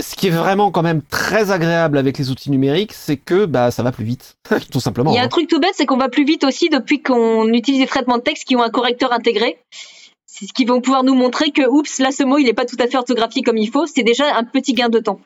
Ce 0.00 0.14
qui 0.16 0.28
est 0.28 0.30
vraiment 0.30 0.70
quand 0.70 0.82
même 0.82 1.02
très 1.02 1.50
agréable 1.50 1.98
avec 1.98 2.18
les 2.18 2.30
outils 2.30 2.50
numériques, 2.50 2.92
c'est 2.94 3.18
que 3.18 3.44
bah 3.44 3.70
ça 3.70 3.82
va 3.82 3.92
plus 3.92 4.04
vite, 4.04 4.36
tout 4.72 4.80
simplement. 4.80 5.10
Il 5.12 5.16
y 5.16 5.18
a 5.18 5.22
hein. 5.22 5.26
un 5.26 5.28
truc 5.28 5.48
tout 5.48 5.60
bête, 5.60 5.74
c'est 5.74 5.86
qu'on 5.86 5.98
va 5.98 6.08
plus 6.08 6.24
vite 6.24 6.44
aussi 6.44 6.70
depuis 6.70 7.02
qu'on 7.02 7.46
utilise 7.52 7.80
des 7.80 7.86
traitements 7.86 8.16
de 8.16 8.22
texte 8.22 8.44
qui 8.44 8.56
ont 8.56 8.62
un 8.62 8.70
correcteur 8.70 9.12
intégré. 9.12 9.58
C'est 10.26 10.46
ce 10.46 10.52
qui 10.54 10.64
vont 10.64 10.80
pouvoir 10.80 11.04
nous 11.04 11.14
montrer 11.14 11.50
que, 11.50 11.68
oups, 11.68 11.98
là, 11.98 12.10
ce 12.10 12.22
mot, 12.24 12.38
il 12.38 12.48
est 12.48 12.54
pas 12.54 12.64
tout 12.64 12.76
à 12.78 12.86
fait 12.86 12.96
orthographié 12.96 13.42
comme 13.42 13.58
il 13.58 13.70
faut. 13.70 13.86
C'est 13.86 14.02
déjà 14.02 14.34
un 14.34 14.44
petit 14.44 14.72
gain 14.72 14.88
de 14.88 14.98
temps. 14.98 15.20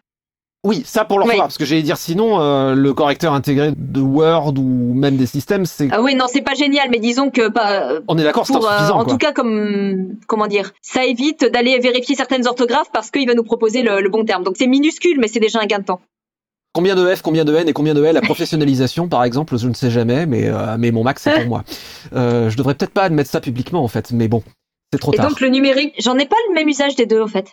Oui, 0.65 0.83
ça 0.85 1.05
pour 1.05 1.19
l'orthographe, 1.19 1.39
Oui. 1.39 1.45
parce 1.45 1.59
que 1.59 1.65
j'allais 1.65 1.83
dire 1.83 1.97
sinon, 1.97 2.41
euh, 2.41 2.75
le 2.75 2.93
correcteur 2.93 3.33
intégré 3.35 3.71
de 3.77 4.01
Word 4.01 4.55
ou 4.59 4.95
même 4.95 5.17
des 5.17 5.27
systèmes, 5.27 5.65
c'est, 5.65 5.89
Ah 5.93 6.03
oui, 6.03 6.17
non, 6.17 6.25
c'est 6.29 6.41
pas 6.43 6.55
génial, 6.55 6.89
mais 6.91 6.99
disons 6.99 7.31
que, 7.31 7.49
bah, 7.49 8.01
on 8.09 8.19
est 8.19 8.25
d'accord, 8.25 8.47
c'est 8.47 8.53
pour, 8.53 8.67
euh, 8.67 8.71
insuffisant. 8.73 8.99
en 8.99 9.05
quoi. 9.05 9.13
tout 9.13 9.19
cas, 9.19 9.33
comme, 9.33 10.17
comment 10.27 10.49
dire, 10.49 10.73
ça 10.83 11.05
évite 11.05 11.45
d'aller 11.45 11.79
vérifier 11.79 12.17
certaines 12.17 12.49
orthographes 12.49 12.91
parce 12.93 13.13
qu'il 13.13 13.27
va 13.29 13.35
nous 13.35 13.45
proposer 13.45 13.83
le, 13.83 14.01
le 14.01 14.09
bon 14.09 14.25
terme. 14.25 14.43
Donc 14.43 14.57
c'est 14.59 14.67
minuscule, 14.67 15.21
mais 15.21 15.29
c'est 15.29 15.39
déjà 15.41 15.61
un 15.61 15.67
gain 15.67 15.79
de 15.79 15.85
temps. 15.85 16.01
Combien 16.73 16.97
de 16.97 17.15
F, 17.15 17.23
combien 17.23 17.45
de 17.45 17.55
N 17.55 17.69
et 17.69 17.73
combien 17.73 17.95
de 17.95 18.05
L 18.05 18.15
La 18.15 18.21
professionnalisation, 18.23 19.09
par 19.09 19.23
exemple, 19.23 19.57
je 19.59 19.69
ne 19.69 19.75
sais 19.75 19.91
jamais, 19.91 20.27
mais, 20.27 20.49
euh, 20.49 20.77
mais 20.79 20.91
mon 20.91 21.05
max, 21.05 21.23
c'est 21.23 21.33
pour 21.35 21.45
moi. 21.49 21.63
Je 22.13 22.57
devrais 22.57 22.75
peut-être 22.75 22.93
pas 22.93 23.05
admettre 23.05 23.31
ça 23.31 23.41
publiquement, 23.41 23.85
en 23.85 23.89
fait, 23.89 24.11
mais 24.11 24.27
bon, 24.27 24.43
c'est 24.93 24.99
trop 24.99 25.13
Et 25.13 25.17
tard. 25.17 25.29
donc 25.29 25.41
le 25.41 25.49
numérique, 25.49 25.95
j'en 26.01 26.17
ai 26.19 26.27
pas 26.27 26.37
le 26.49 26.55
même 26.55 26.69
usage 26.69 26.97
des 26.97 27.07
deux, 27.07 27.23
en 27.23 27.29
fait. 27.29 27.53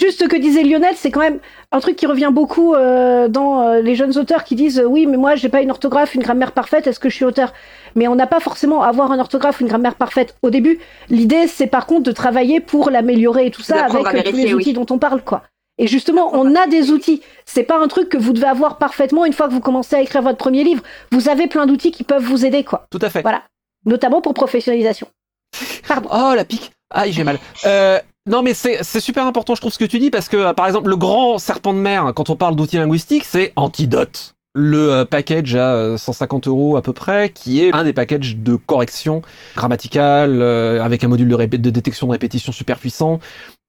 Juste 0.00 0.20
ce 0.20 0.24
que 0.26 0.36
disait 0.36 0.62
Lionel, 0.62 0.94
c'est 0.96 1.10
quand 1.10 1.20
même 1.20 1.40
un 1.72 1.80
truc 1.80 1.96
qui 1.96 2.06
revient 2.06 2.30
beaucoup 2.32 2.74
euh, 2.74 3.26
dans 3.26 3.62
euh, 3.62 3.80
les 3.80 3.96
jeunes 3.96 4.16
auteurs 4.16 4.44
qui 4.44 4.54
disent 4.54 4.78
euh, 4.78 4.84
oui, 4.84 5.06
mais 5.06 5.16
moi 5.16 5.34
j'ai 5.34 5.48
pas 5.48 5.60
une 5.60 5.72
orthographe, 5.72 6.14
une 6.14 6.22
grammaire 6.22 6.52
parfaite, 6.52 6.86
est-ce 6.86 7.00
que 7.00 7.08
je 7.08 7.16
suis 7.16 7.24
auteur? 7.24 7.52
Mais 7.96 8.06
on 8.06 8.14
n'a 8.14 8.28
pas 8.28 8.38
forcément 8.38 8.82
à 8.82 8.88
avoir 8.88 9.12
une 9.12 9.18
orthographe, 9.18 9.60
une 9.60 9.66
grammaire 9.66 9.96
parfaite 9.96 10.36
au 10.42 10.50
début. 10.50 10.78
L'idée, 11.08 11.48
c'est 11.48 11.66
par 11.66 11.86
contre 11.86 12.04
de 12.04 12.12
travailler 12.12 12.60
pour 12.60 12.90
l'améliorer 12.90 13.46
et 13.46 13.50
tout 13.50 13.62
ça 13.62 13.86
avec 13.86 14.24
tous 14.24 14.36
les 14.36 14.54
outils 14.54 14.68
oui. 14.68 14.72
dont 14.72 14.86
on 14.90 14.98
parle, 14.98 15.22
quoi. 15.22 15.42
Et 15.78 15.86
justement, 15.86 16.30
on 16.32 16.54
a 16.54 16.66
des 16.66 16.90
outils. 16.90 17.22
C'est 17.46 17.62
pas 17.62 17.78
un 17.78 17.88
truc 17.88 18.08
que 18.08 18.18
vous 18.18 18.32
devez 18.32 18.46
avoir 18.46 18.78
parfaitement 18.78 19.24
une 19.24 19.32
fois 19.32 19.48
que 19.48 19.52
vous 19.52 19.60
commencez 19.60 19.96
à 19.96 20.00
écrire 20.00 20.22
votre 20.22 20.38
premier 20.38 20.64
livre. 20.64 20.82
Vous 21.12 21.28
avez 21.28 21.46
plein 21.46 21.66
d'outils 21.66 21.92
qui 21.92 22.04
peuvent 22.04 22.22
vous 22.22 22.44
aider, 22.44 22.64
quoi. 22.64 22.86
Tout 22.90 22.98
à 23.00 23.08
fait. 23.10 23.22
Voilà. 23.22 23.42
Notamment 23.84 24.20
pour 24.20 24.34
professionnalisation. 24.34 25.06
Pardon. 25.88 26.08
Oh, 26.12 26.34
la 26.34 26.44
pique 26.44 26.72
Aïe, 26.90 27.12
j'ai 27.12 27.22
mal. 27.22 27.38
Euh, 27.64 28.00
non, 28.28 28.42
mais 28.42 28.54
c'est 28.54 29.00
super 29.00 29.26
important, 29.26 29.54
je 29.54 29.60
trouve, 29.60 29.72
ce 29.72 29.78
que 29.78 29.84
tu 29.84 29.98
dis, 29.98 30.10
parce 30.10 30.28
que, 30.28 30.36
euh, 30.36 30.52
par 30.52 30.66
exemple, 30.66 30.90
le 30.90 30.96
grand 30.96 31.38
serpent 31.38 31.72
de 31.72 31.78
mer, 31.78 32.12
quand 32.14 32.30
on 32.30 32.36
parle 32.36 32.56
d'outils 32.56 32.76
linguistiques, 32.76 33.24
c'est 33.24 33.52
Antidote. 33.56 34.34
Le 34.54 34.92
euh, 34.92 35.04
package 35.04 35.54
à 35.54 35.74
euh, 35.74 35.96
150 35.96 36.48
euros 36.48 36.76
à 36.76 36.82
peu 36.82 36.92
près, 36.92 37.30
qui 37.30 37.62
est 37.62 37.74
un 37.74 37.84
des 37.84 37.92
packages 37.92 38.36
de 38.36 38.56
correction 38.56 39.22
grammaticale, 39.56 40.40
euh, 40.40 40.82
avec 40.82 41.04
un 41.04 41.08
module 41.08 41.28
de, 41.28 41.56
de 41.56 41.70
détection 41.70 42.06
de 42.06 42.12
répétition 42.12 42.52
super 42.52 42.78
puissant, 42.78 43.20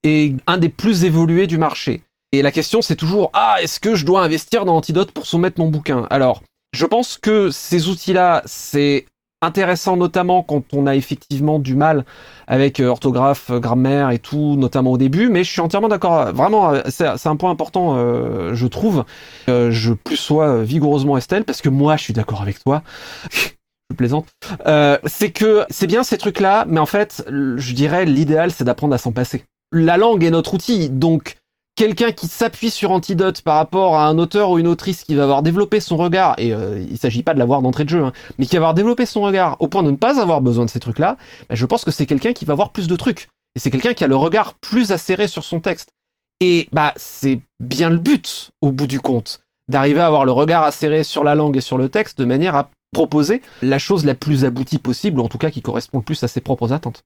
et 0.03 0.35
un 0.47 0.57
des 0.57 0.69
plus 0.69 1.03
évolués 1.03 1.47
du 1.47 1.57
marché. 1.57 2.01
Et 2.31 2.41
la 2.41 2.51
question, 2.51 2.81
c'est 2.81 2.95
toujours, 2.95 3.31
ah, 3.33 3.57
est-ce 3.61 3.79
que 3.79 3.95
je 3.95 4.05
dois 4.05 4.21
investir 4.21 4.65
dans 4.65 4.75
Antidote 4.75 5.11
pour 5.11 5.25
soumettre 5.25 5.59
mon 5.59 5.69
bouquin? 5.69 6.07
Alors, 6.09 6.43
je 6.73 6.85
pense 6.85 7.17
que 7.17 7.49
ces 7.49 7.87
outils-là, 7.87 8.43
c'est 8.45 9.05
intéressant 9.41 9.95
notamment 9.95 10.43
quand 10.43 10.73
on 10.73 10.85
a 10.85 10.95
effectivement 10.95 11.59
du 11.59 11.75
mal 11.75 12.05
avec 12.47 12.79
euh, 12.79 12.87
orthographe, 12.87 13.49
euh, 13.49 13.59
grammaire 13.59 14.11
et 14.11 14.19
tout, 14.19 14.55
notamment 14.57 14.91
au 14.91 14.97
début, 14.97 15.29
mais 15.29 15.43
je 15.43 15.51
suis 15.51 15.61
entièrement 15.61 15.87
d'accord. 15.87 16.33
Vraiment, 16.33 16.73
euh, 16.73 16.81
c'est 16.89 17.27
un 17.27 17.35
point 17.35 17.51
important, 17.51 17.97
je 18.53 18.67
trouve. 18.67 19.05
Je 19.47 19.93
plus 19.93 20.17
sois 20.17 20.63
vigoureusement 20.63 21.17
Estelle, 21.17 21.43
parce 21.43 21.61
que 21.61 21.69
moi, 21.69 21.97
je 21.97 22.03
suis 22.03 22.13
d'accord 22.13 22.41
avec 22.41 22.59
toi. 22.59 22.83
je 23.31 23.95
plaisante. 23.95 24.27
C'est 25.05 25.31
que 25.31 25.65
c'est 25.69 25.87
bien 25.87 26.03
ces 26.03 26.17
trucs-là, 26.17 26.65
mais 26.67 26.79
en 26.79 26.85
fait, 26.85 27.23
je 27.27 27.73
dirais 27.73 28.05
l'idéal, 28.05 28.51
c'est 28.51 28.63
d'apprendre 28.63 28.93
à 28.93 28.97
s'en 28.97 29.11
passer. 29.11 29.43
La 29.71 29.97
langue 29.97 30.23
est 30.23 30.31
notre 30.31 30.55
outil, 30.55 30.89
donc 30.89 31.38
quelqu'un 31.79 32.11
qui 32.11 32.27
s'appuie 32.27 32.71
sur 32.71 32.91
Antidote 32.91 33.41
par 33.41 33.55
rapport 33.55 33.95
à 33.95 34.05
un 34.05 34.17
auteur 34.17 34.51
ou 34.51 34.59
une 34.59 34.67
autrice 34.67 35.05
qui 35.05 35.15
va 35.15 35.23
avoir 35.23 35.41
développé 35.41 35.79
son 35.79 35.95
regard, 35.95 36.35
et 36.37 36.53
euh, 36.53 36.85
il 36.91 36.97
s'agit 36.97 37.23
pas 37.23 37.33
de 37.33 37.39
l'avoir 37.39 37.61
d'entrée 37.61 37.85
de 37.85 37.89
jeu, 37.89 38.03
hein, 38.03 38.11
mais 38.37 38.45
qui 38.45 38.57
va 38.57 38.63
avoir 38.63 38.73
développé 38.73 39.05
son 39.05 39.21
regard 39.21 39.55
au 39.61 39.69
point 39.69 39.81
de 39.81 39.89
ne 39.89 39.95
pas 39.95 40.21
avoir 40.21 40.41
besoin 40.41 40.65
de 40.65 40.69
ces 40.69 40.81
trucs-là, 40.81 41.15
bah, 41.47 41.55
je 41.55 41.65
pense 41.65 41.85
que 41.85 41.91
c'est 41.91 42.05
quelqu'un 42.05 42.33
qui 42.33 42.43
va 42.43 42.51
avoir 42.51 42.73
plus 42.73 42.89
de 42.89 42.95
trucs. 42.97 43.29
Et 43.55 43.59
c'est 43.59 43.71
quelqu'un 43.71 43.93
qui 43.93 44.03
a 44.03 44.07
le 44.07 44.17
regard 44.17 44.55
plus 44.55 44.91
acéré 44.91 45.29
sur 45.29 45.45
son 45.45 45.61
texte. 45.61 45.91
Et 46.41 46.67
bah 46.73 46.93
c'est 46.97 47.39
bien 47.61 47.89
le 47.89 47.97
but, 47.97 48.51
au 48.59 48.73
bout 48.73 48.87
du 48.87 48.99
compte, 48.99 49.39
d'arriver 49.69 50.01
à 50.01 50.07
avoir 50.07 50.25
le 50.25 50.33
regard 50.33 50.63
acéré 50.63 51.05
sur 51.05 51.23
la 51.23 51.33
langue 51.33 51.55
et 51.55 51.61
sur 51.61 51.77
le 51.77 51.87
texte 51.87 52.19
de 52.19 52.25
manière 52.25 52.55
à 52.55 52.71
proposer 52.91 53.41
la 53.61 53.79
chose 53.79 54.03
la 54.03 54.15
plus 54.15 54.43
aboutie 54.43 54.79
possible, 54.79 55.21
ou 55.21 55.23
en 55.23 55.29
tout 55.29 55.37
cas 55.37 55.49
qui 55.49 55.61
correspond 55.61 55.99
le 55.99 56.03
plus 56.03 56.21
à 56.23 56.27
ses 56.27 56.41
propres 56.41 56.73
attentes. 56.73 57.03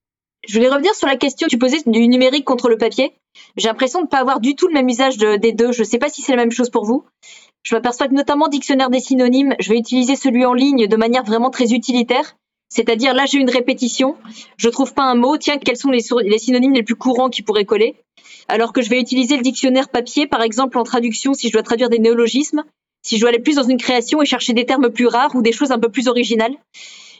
Je 0.47 0.55
voulais 0.55 0.69
revenir 0.69 0.95
sur 0.95 1.07
la 1.07 1.15
question 1.15 1.45
que 1.45 1.51
tu 1.51 1.59
posais 1.59 1.77
du 1.85 2.07
numérique 2.07 2.45
contre 2.45 2.69
le 2.69 2.77
papier. 2.77 3.13
J'ai 3.57 3.67
l'impression 3.67 3.99
de 3.99 4.05
ne 4.05 4.09
pas 4.09 4.19
avoir 4.19 4.39
du 4.39 4.55
tout 4.55 4.67
le 4.67 4.73
même 4.73 4.89
usage 4.89 5.17
de- 5.17 5.37
des 5.37 5.51
deux. 5.51 5.71
Je 5.71 5.81
ne 5.81 5.87
sais 5.87 5.99
pas 5.99 6.09
si 6.09 6.21
c'est 6.21 6.31
la 6.35 6.41
même 6.41 6.51
chose 6.51 6.69
pour 6.69 6.85
vous. 6.85 7.03
Je 7.63 7.75
m'aperçois 7.75 8.07
que 8.07 8.13
notamment 8.13 8.47
dictionnaire 8.47 8.89
des 8.89 8.99
synonymes, 8.99 9.55
je 9.59 9.69
vais 9.69 9.77
utiliser 9.77 10.15
celui 10.15 10.45
en 10.45 10.53
ligne 10.53 10.87
de 10.87 10.95
manière 10.97 11.23
vraiment 11.23 11.49
très 11.49 11.71
utilitaire. 11.73 12.35
C'est-à-dire 12.69 13.13
là 13.13 13.25
j'ai 13.25 13.37
une 13.37 13.49
répétition, 13.51 14.15
je 14.57 14.67
trouve 14.67 14.95
pas 14.95 15.03
un 15.03 15.13
mot, 15.13 15.37
tiens 15.37 15.59
quels 15.59 15.77
sont 15.77 15.91
les, 15.91 16.03
les 16.23 16.39
synonymes 16.39 16.73
les 16.73 16.81
plus 16.81 16.95
courants 16.95 17.29
qui 17.29 17.43
pourraient 17.43 17.65
coller? 17.65 17.95
Alors 18.47 18.73
que 18.73 18.81
je 18.81 18.89
vais 18.89 18.99
utiliser 18.99 19.37
le 19.37 19.43
dictionnaire 19.43 19.89
papier 19.89 20.25
par 20.25 20.41
exemple 20.41 20.79
en 20.79 20.83
traduction 20.83 21.35
si 21.35 21.49
je 21.49 21.53
dois 21.53 21.61
traduire 21.61 21.89
des 21.89 21.99
néologismes, 21.99 22.63
si 23.03 23.17
je 23.17 23.21
dois 23.21 23.29
aller 23.29 23.39
plus 23.39 23.57
dans 23.57 23.63
une 23.63 23.77
création 23.77 24.23
et 24.23 24.25
chercher 24.25 24.53
des 24.53 24.65
termes 24.65 24.89
plus 24.89 25.05
rares 25.05 25.35
ou 25.35 25.43
des 25.43 25.51
choses 25.51 25.71
un 25.71 25.79
peu 25.79 25.89
plus 25.89 26.07
originales. 26.07 26.55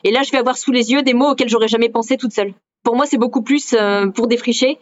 Et 0.03 0.11
là 0.11 0.23
je 0.23 0.31
vais 0.31 0.39
avoir 0.39 0.57
sous 0.57 0.71
les 0.71 0.91
yeux 0.91 1.03
des 1.03 1.13
mots 1.13 1.29
auxquels 1.29 1.49
j'aurais 1.49 1.67
jamais 1.67 1.89
pensé 1.89 2.17
toute 2.17 2.33
seule 2.33 2.53
pour 2.83 2.95
moi, 2.95 3.05
c'est 3.05 3.17
beaucoup 3.17 3.41
plus 3.41 3.73
euh, 3.73 4.07
pour 4.09 4.27
défricher. 4.27 4.77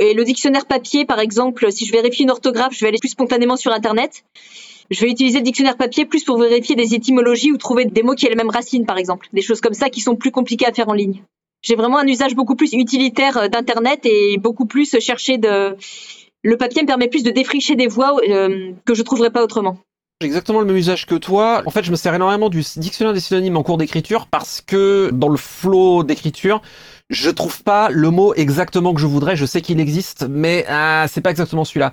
Et 0.00 0.14
le 0.14 0.24
dictionnaire 0.24 0.66
papier, 0.66 1.04
par 1.04 1.18
exemple, 1.18 1.70
si 1.70 1.84
je 1.84 1.92
vérifie 1.92 2.22
une 2.22 2.30
orthographe, 2.30 2.72
je 2.72 2.80
vais 2.80 2.88
aller 2.88 2.98
plus 2.98 3.10
spontanément 3.10 3.56
sur 3.56 3.72
Internet. 3.72 4.24
Je 4.90 5.00
vais 5.00 5.10
utiliser 5.10 5.38
le 5.38 5.44
dictionnaire 5.44 5.76
papier 5.76 6.04
plus 6.06 6.24
pour 6.24 6.38
vérifier 6.38 6.76
des 6.76 6.94
étymologies 6.94 7.52
ou 7.52 7.56
trouver 7.56 7.84
des 7.84 8.02
mots 8.02 8.14
qui 8.14 8.26
aient 8.26 8.30
les 8.30 8.36
mêmes 8.36 8.50
racines, 8.50 8.86
par 8.86 8.98
exemple. 8.98 9.28
Des 9.32 9.42
choses 9.42 9.60
comme 9.60 9.74
ça 9.74 9.90
qui 9.90 10.00
sont 10.00 10.16
plus 10.16 10.30
compliquées 10.30 10.66
à 10.66 10.72
faire 10.72 10.88
en 10.88 10.94
ligne. 10.94 11.22
J'ai 11.62 11.76
vraiment 11.76 11.98
un 11.98 12.06
usage 12.06 12.34
beaucoup 12.34 12.56
plus 12.56 12.72
utilitaire 12.74 13.36
euh, 13.36 13.48
d'Internet 13.48 14.00
et 14.04 14.38
beaucoup 14.38 14.66
plus 14.66 14.98
chercher 15.00 15.38
de... 15.38 15.76
Le 16.42 16.56
papier 16.58 16.82
me 16.82 16.86
permet 16.86 17.08
plus 17.08 17.22
de 17.22 17.30
défricher 17.30 17.74
des 17.74 17.86
voix 17.86 18.16
euh, 18.28 18.72
que 18.84 18.94
je 18.94 19.02
trouverais 19.02 19.30
pas 19.30 19.42
autrement. 19.42 19.78
J'ai 20.20 20.26
exactement 20.26 20.60
le 20.60 20.66
même 20.66 20.76
usage 20.76 21.06
que 21.06 21.14
toi. 21.14 21.62
En 21.66 21.70
fait, 21.70 21.82
je 21.82 21.90
me 21.90 21.96
sers 21.96 22.14
énormément 22.14 22.50
du 22.50 22.62
dictionnaire 22.76 23.14
des 23.14 23.20
synonymes 23.20 23.56
en 23.56 23.62
cours 23.62 23.78
d'écriture 23.78 24.26
parce 24.26 24.60
que 24.60 25.10
dans 25.12 25.28
le 25.28 25.38
flow 25.38 26.04
d'écriture, 26.04 26.60
je 27.10 27.30
trouve 27.30 27.62
pas 27.62 27.90
le 27.90 28.10
mot 28.10 28.34
exactement 28.34 28.94
que 28.94 29.00
je 29.00 29.06
voudrais. 29.06 29.36
Je 29.36 29.46
sais 29.46 29.60
qu'il 29.60 29.80
existe, 29.80 30.26
mais 30.28 30.64
ah, 30.68 31.06
c'est 31.08 31.20
pas 31.20 31.30
exactement 31.30 31.64
celui-là. 31.64 31.92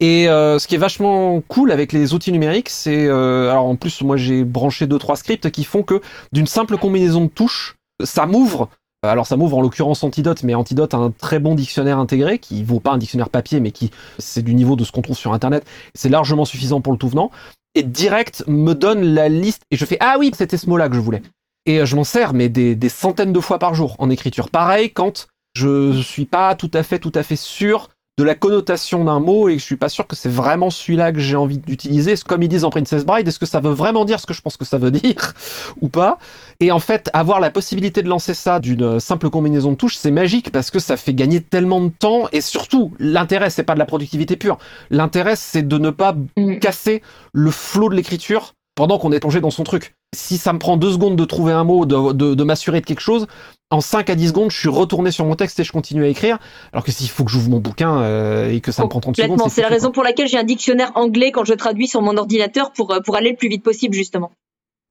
Et 0.00 0.28
euh, 0.28 0.58
ce 0.58 0.66
qui 0.66 0.74
est 0.74 0.78
vachement 0.78 1.40
cool 1.48 1.72
avec 1.72 1.92
les 1.92 2.14
outils 2.14 2.32
numériques, 2.32 2.68
c'est 2.68 3.06
euh, 3.06 3.50
alors 3.50 3.66
en 3.66 3.76
plus 3.76 4.02
moi 4.02 4.16
j'ai 4.16 4.44
branché 4.44 4.86
deux 4.86 4.98
trois 4.98 5.16
scripts 5.16 5.50
qui 5.50 5.64
font 5.64 5.82
que 5.82 6.00
d'une 6.32 6.46
simple 6.46 6.76
combinaison 6.76 7.24
de 7.24 7.30
touches, 7.30 7.76
ça 8.04 8.26
m'ouvre 8.26 8.68
alors 9.02 9.26
ça 9.26 9.38
m'ouvre 9.38 9.56
en 9.56 9.62
l'occurrence 9.62 10.04
Antidote, 10.04 10.42
mais 10.42 10.54
Antidote 10.54 10.92
a 10.92 10.98
un 10.98 11.10
très 11.10 11.38
bon 11.38 11.54
dictionnaire 11.54 11.98
intégré 11.98 12.38
qui 12.38 12.62
vaut 12.62 12.80
pas 12.80 12.92
un 12.92 12.98
dictionnaire 12.98 13.30
papier, 13.30 13.58
mais 13.58 13.70
qui 13.70 13.90
c'est 14.18 14.42
du 14.42 14.54
niveau 14.54 14.76
de 14.76 14.84
ce 14.84 14.92
qu'on 14.92 15.00
trouve 15.00 15.16
sur 15.16 15.32
Internet. 15.32 15.64
C'est 15.94 16.10
largement 16.10 16.44
suffisant 16.44 16.82
pour 16.82 16.92
le 16.92 16.98
tout 16.98 17.08
venant. 17.08 17.30
Et 17.74 17.82
direct 17.82 18.44
me 18.46 18.74
donne 18.74 19.02
la 19.02 19.30
liste 19.30 19.62
et 19.70 19.76
je 19.76 19.86
fais 19.86 19.96
ah 20.00 20.16
oui 20.18 20.32
c'était 20.36 20.58
ce 20.58 20.68
mot-là 20.68 20.90
que 20.90 20.96
je 20.96 21.00
voulais. 21.00 21.22
Et 21.66 21.84
je 21.84 21.96
m'en 21.96 22.04
sers 22.04 22.32
mais 22.32 22.48
des, 22.48 22.74
des, 22.74 22.88
centaines 22.88 23.32
de 23.32 23.40
fois 23.40 23.58
par 23.58 23.74
jour 23.74 23.96
en 23.98 24.10
écriture. 24.10 24.48
Pareil 24.50 24.92
quand 24.92 25.28
je 25.54 26.00
suis 26.00 26.26
pas 26.26 26.54
tout 26.54 26.70
à 26.74 26.82
fait 26.82 26.98
tout 26.98 27.12
à 27.14 27.22
fait 27.22 27.36
sûr 27.36 27.88
de 28.20 28.24
la 28.24 28.34
connotation 28.34 29.04
d'un 29.04 29.18
mot 29.18 29.48
et 29.48 29.58
je 29.58 29.64
suis 29.64 29.76
pas 29.76 29.88
sûr 29.88 30.06
que 30.06 30.14
c'est 30.14 30.28
vraiment 30.28 30.68
celui-là 30.68 31.10
que 31.10 31.18
j'ai 31.18 31.36
envie 31.36 31.56
d'utiliser. 31.56 32.14
Comme 32.26 32.42
ils 32.42 32.48
disent 32.48 32.64
en 32.64 32.70
Princess 32.70 33.06
Bride, 33.06 33.26
est-ce 33.26 33.38
que 33.38 33.46
ça 33.46 33.60
veut 33.60 33.70
vraiment 33.70 34.04
dire 34.04 34.20
ce 34.20 34.26
que 34.26 34.34
je 34.34 34.42
pense 34.42 34.58
que 34.58 34.66
ça 34.66 34.76
veut 34.76 34.90
dire 34.90 35.32
ou 35.80 35.88
pas? 35.88 36.18
Et 36.60 36.70
en 36.70 36.80
fait, 36.80 37.08
avoir 37.14 37.40
la 37.40 37.50
possibilité 37.50 38.02
de 38.02 38.08
lancer 38.08 38.34
ça 38.34 38.60
d'une 38.60 39.00
simple 39.00 39.30
combinaison 39.30 39.70
de 39.70 39.76
touches, 39.76 39.96
c'est 39.96 40.10
magique 40.10 40.52
parce 40.52 40.70
que 40.70 40.78
ça 40.78 40.98
fait 40.98 41.14
gagner 41.14 41.40
tellement 41.40 41.80
de 41.80 41.88
temps 41.88 42.28
et 42.32 42.42
surtout, 42.42 42.92
l'intérêt 42.98 43.48
c'est 43.48 43.62
pas 43.62 43.74
de 43.74 43.78
la 43.78 43.86
productivité 43.86 44.36
pure. 44.36 44.58
L'intérêt 44.90 45.36
c'est 45.36 45.66
de 45.66 45.78
ne 45.78 45.88
pas 45.88 46.14
mm. 46.36 46.58
casser 46.58 47.02
le 47.32 47.50
flot 47.50 47.88
de 47.88 47.94
l'écriture 47.94 48.52
pendant 48.74 48.98
qu'on 48.98 49.12
est 49.12 49.20
plongé 49.20 49.40
dans 49.40 49.50
son 49.50 49.64
truc. 49.64 49.94
Si 50.14 50.38
ça 50.38 50.52
me 50.52 50.58
prend 50.58 50.76
deux 50.76 50.92
secondes 50.92 51.16
de 51.16 51.24
trouver 51.24 51.52
un 51.52 51.64
mot, 51.64 51.86
de, 51.86 52.12
de, 52.12 52.34
de 52.34 52.44
m'assurer 52.44 52.80
de 52.80 52.86
quelque 52.86 53.00
chose, 53.00 53.26
en 53.70 53.80
5 53.80 54.10
à 54.10 54.14
10 54.16 54.28
secondes, 54.28 54.50
je 54.50 54.58
suis 54.58 54.68
retourné 54.68 55.12
sur 55.12 55.24
mon 55.24 55.36
texte 55.36 55.60
et 55.60 55.64
je 55.64 55.70
continue 55.70 56.04
à 56.04 56.08
écrire. 56.08 56.38
Alors 56.72 56.84
que 56.84 56.90
s'il 56.90 57.08
faut 57.08 57.24
que 57.24 57.30
j'ouvre 57.30 57.48
mon 57.48 57.60
bouquin 57.60 58.00
euh, 58.00 58.50
et 58.50 58.60
que 58.60 58.72
ça 58.72 58.82
me 58.82 58.88
prend 58.88 59.00
30 59.00 59.16
secondes. 59.16 59.40
C'est 59.48 59.62
la 59.62 59.68
raison 59.68 59.92
pour 59.92 60.02
laquelle 60.02 60.26
j'ai 60.26 60.38
un 60.38 60.44
dictionnaire 60.44 60.90
anglais 60.96 61.30
quand 61.30 61.44
je 61.44 61.54
traduis 61.54 61.86
sur 61.86 62.02
mon 62.02 62.16
ordinateur 62.16 62.72
pour, 62.72 62.92
euh, 62.92 63.00
pour 63.00 63.16
aller 63.16 63.30
le 63.30 63.36
plus 63.36 63.48
vite 63.48 63.62
possible, 63.62 63.94
justement. 63.94 64.32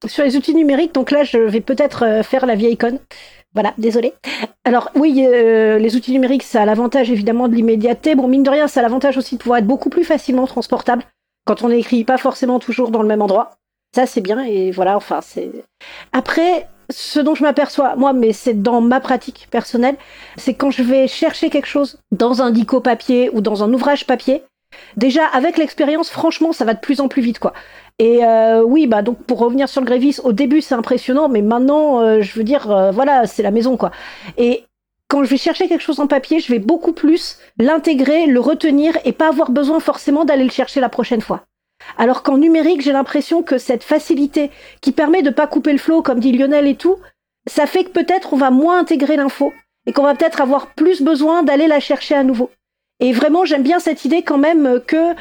Sur 0.06 0.24
les 0.24 0.34
outils 0.36 0.54
numériques, 0.54 0.94
donc 0.94 1.10
là, 1.10 1.24
je 1.24 1.36
vais 1.36 1.60
peut-être 1.60 2.06
euh, 2.06 2.22
faire 2.22 2.46
la 2.46 2.54
vieille 2.54 2.78
conne. 2.78 2.98
Voilà, 3.52 3.74
désolé. 3.76 4.14
Alors 4.64 4.90
oui, 4.94 5.12
les 5.14 5.96
outils 5.96 6.12
numériques, 6.12 6.44
ça 6.44 6.62
a 6.62 6.64
l'avantage 6.64 7.10
évidemment 7.10 7.48
de 7.48 7.54
l'immédiateté. 7.56 8.14
Bon, 8.14 8.28
mine 8.28 8.44
de 8.44 8.50
rien, 8.50 8.68
ça 8.68 8.78
a 8.78 8.82
l'avantage 8.84 9.16
aussi 9.16 9.34
de 9.34 9.40
pouvoir 9.40 9.58
être 9.58 9.66
beaucoup 9.66 9.90
plus 9.90 10.04
facilement 10.04 10.46
transportable 10.46 11.02
quand 11.46 11.64
on 11.64 11.68
n'écrit 11.68 12.04
pas 12.04 12.16
forcément 12.16 12.60
toujours 12.60 12.92
dans 12.92 13.02
le 13.02 13.08
même 13.08 13.22
endroit. 13.22 13.59
Ça, 13.94 14.06
c'est 14.06 14.20
bien 14.20 14.40
et 14.40 14.70
voilà, 14.70 14.96
enfin, 14.96 15.20
c'est... 15.20 15.50
Après, 16.12 16.68
ce 16.90 17.20
dont 17.20 17.34
je 17.34 17.42
m'aperçois, 17.42 17.96
moi, 17.96 18.12
mais 18.12 18.32
c'est 18.32 18.62
dans 18.62 18.80
ma 18.80 19.00
pratique 19.00 19.48
personnelle, 19.50 19.96
c'est 20.36 20.54
quand 20.54 20.70
je 20.70 20.82
vais 20.82 21.08
chercher 21.08 21.50
quelque 21.50 21.66
chose 21.66 21.98
dans 22.12 22.42
un 22.42 22.50
dico 22.50 22.80
papier 22.80 23.30
ou 23.32 23.40
dans 23.40 23.64
un 23.64 23.72
ouvrage 23.72 24.06
papier, 24.06 24.42
déjà 24.96 25.26
avec 25.26 25.58
l'expérience, 25.58 26.10
franchement, 26.10 26.52
ça 26.52 26.64
va 26.64 26.74
de 26.74 26.80
plus 26.80 27.00
en 27.00 27.08
plus 27.08 27.22
vite, 27.22 27.38
quoi. 27.38 27.52
Et 27.98 28.24
euh, 28.24 28.62
oui, 28.62 28.86
bah 28.86 29.02
donc 29.02 29.22
pour 29.24 29.38
revenir 29.38 29.68
sur 29.68 29.80
le 29.80 29.86
Grévis, 29.86 30.18
au 30.24 30.32
début 30.32 30.60
c'est 30.62 30.74
impressionnant, 30.74 31.28
mais 31.28 31.42
maintenant, 31.42 32.00
euh, 32.00 32.22
je 32.22 32.34
veux 32.34 32.44
dire, 32.44 32.70
euh, 32.70 32.90
voilà, 32.90 33.26
c'est 33.26 33.42
la 33.42 33.50
maison, 33.50 33.76
quoi. 33.76 33.90
Et 34.38 34.64
quand 35.08 35.24
je 35.24 35.30
vais 35.30 35.36
chercher 35.36 35.68
quelque 35.68 35.82
chose 35.82 36.00
en 36.00 36.06
papier, 36.06 36.40
je 36.40 36.52
vais 36.52 36.60
beaucoup 36.60 36.92
plus 36.92 37.38
l'intégrer, 37.58 38.26
le 38.26 38.40
retenir 38.40 38.96
et 39.04 39.12
pas 39.12 39.28
avoir 39.28 39.50
besoin 39.50 39.80
forcément 39.80 40.24
d'aller 40.24 40.44
le 40.44 40.50
chercher 40.50 40.80
la 40.80 40.88
prochaine 40.88 41.20
fois. 41.20 41.44
Alors 41.98 42.22
qu'en 42.22 42.38
numérique, 42.38 42.82
j'ai 42.82 42.92
l'impression 42.92 43.42
que 43.42 43.58
cette 43.58 43.84
facilité 43.84 44.50
qui 44.80 44.92
permet 44.92 45.22
de 45.22 45.30
pas 45.30 45.46
couper 45.46 45.72
le 45.72 45.78
flot, 45.78 46.02
comme 46.02 46.20
dit 46.20 46.32
Lionel 46.32 46.66
et 46.66 46.76
tout, 46.76 46.96
ça 47.46 47.66
fait 47.66 47.84
que 47.84 47.90
peut-être 47.90 48.32
on 48.32 48.36
va 48.36 48.50
moins 48.50 48.78
intégrer 48.78 49.16
l'info 49.16 49.52
et 49.86 49.92
qu'on 49.92 50.02
va 50.02 50.14
peut-être 50.14 50.40
avoir 50.40 50.74
plus 50.74 51.02
besoin 51.02 51.42
d'aller 51.42 51.66
la 51.66 51.80
chercher 51.80 52.14
à 52.14 52.22
nouveau. 52.22 52.50
Et 53.00 53.12
vraiment, 53.12 53.44
j'aime 53.44 53.62
bien 53.62 53.78
cette 53.78 54.04
idée 54.04 54.22
quand 54.22 54.38
même 54.38 54.80
que 54.86 55.14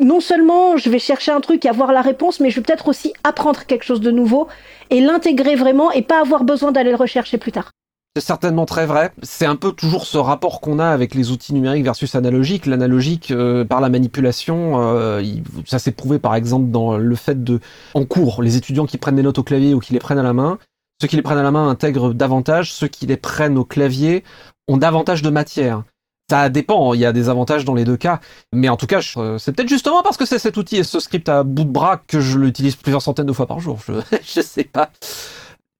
non 0.00 0.20
seulement 0.20 0.76
je 0.76 0.90
vais 0.90 0.98
chercher 0.98 1.32
un 1.32 1.40
truc 1.40 1.64
et 1.64 1.68
avoir 1.68 1.92
la 1.92 2.00
réponse, 2.00 2.40
mais 2.40 2.50
je 2.50 2.56
vais 2.56 2.62
peut-être 2.62 2.88
aussi 2.88 3.12
apprendre 3.24 3.64
quelque 3.64 3.84
chose 3.84 4.00
de 4.00 4.10
nouveau 4.10 4.48
et 4.90 5.00
l'intégrer 5.00 5.56
vraiment 5.56 5.90
et 5.92 6.02
pas 6.02 6.20
avoir 6.20 6.44
besoin 6.44 6.72
d'aller 6.72 6.90
le 6.90 6.96
rechercher 6.96 7.36
plus 7.36 7.52
tard. 7.52 7.70
C'est 8.18 8.26
certainement 8.26 8.66
très 8.66 8.84
vrai. 8.84 9.12
C'est 9.22 9.46
un 9.46 9.54
peu 9.54 9.70
toujours 9.70 10.04
ce 10.04 10.18
rapport 10.18 10.60
qu'on 10.60 10.80
a 10.80 10.88
avec 10.88 11.14
les 11.14 11.30
outils 11.30 11.54
numériques 11.54 11.84
versus 11.84 12.16
analogiques. 12.16 12.66
L'analogique, 12.66 13.30
euh, 13.30 13.64
par 13.64 13.80
la 13.80 13.90
manipulation, 13.90 14.80
euh, 14.82 15.22
ça 15.66 15.78
s'est 15.78 15.92
prouvé 15.92 16.18
par 16.18 16.34
exemple 16.34 16.68
dans 16.72 16.96
le 16.96 17.14
fait 17.14 17.44
de, 17.44 17.60
en 17.94 18.04
cours, 18.04 18.42
les 18.42 18.56
étudiants 18.56 18.86
qui 18.86 18.98
prennent 18.98 19.14
des 19.14 19.22
notes 19.22 19.38
au 19.38 19.44
clavier 19.44 19.72
ou 19.72 19.78
qui 19.78 19.92
les 19.92 20.00
prennent 20.00 20.18
à 20.18 20.24
la 20.24 20.32
main, 20.32 20.58
ceux 21.00 21.06
qui 21.06 21.14
les 21.14 21.22
prennent 21.22 21.38
à 21.38 21.44
la 21.44 21.52
main 21.52 21.68
intègrent 21.68 22.12
davantage, 22.12 22.72
ceux 22.72 22.88
qui 22.88 23.06
les 23.06 23.16
prennent 23.16 23.56
au 23.56 23.64
clavier 23.64 24.24
ont 24.66 24.78
davantage 24.78 25.22
de 25.22 25.30
matière. 25.30 25.84
Ça 26.28 26.48
dépend, 26.48 26.94
il 26.94 27.00
y 27.00 27.06
a 27.06 27.12
des 27.12 27.28
avantages 27.28 27.64
dans 27.64 27.74
les 27.74 27.84
deux 27.84 27.96
cas. 27.96 28.18
Mais 28.52 28.68
en 28.68 28.76
tout 28.76 28.88
cas, 28.88 29.00
euh, 29.16 29.38
c'est 29.38 29.52
peut-être 29.52 29.68
justement 29.68 30.02
parce 30.02 30.16
que 30.16 30.26
c'est 30.26 30.40
cet 30.40 30.56
outil 30.56 30.78
et 30.78 30.82
ce 30.82 30.98
script 30.98 31.28
à 31.28 31.44
bout 31.44 31.62
de 31.62 31.70
bras 31.70 32.02
que 32.04 32.18
je 32.18 32.36
l'utilise 32.36 32.74
plusieurs 32.74 33.00
centaines 33.00 33.26
de 33.26 33.32
fois 33.32 33.46
par 33.46 33.60
jour. 33.60 33.78
Je, 33.86 33.92
je 34.24 34.40
sais 34.40 34.64
pas. 34.64 34.90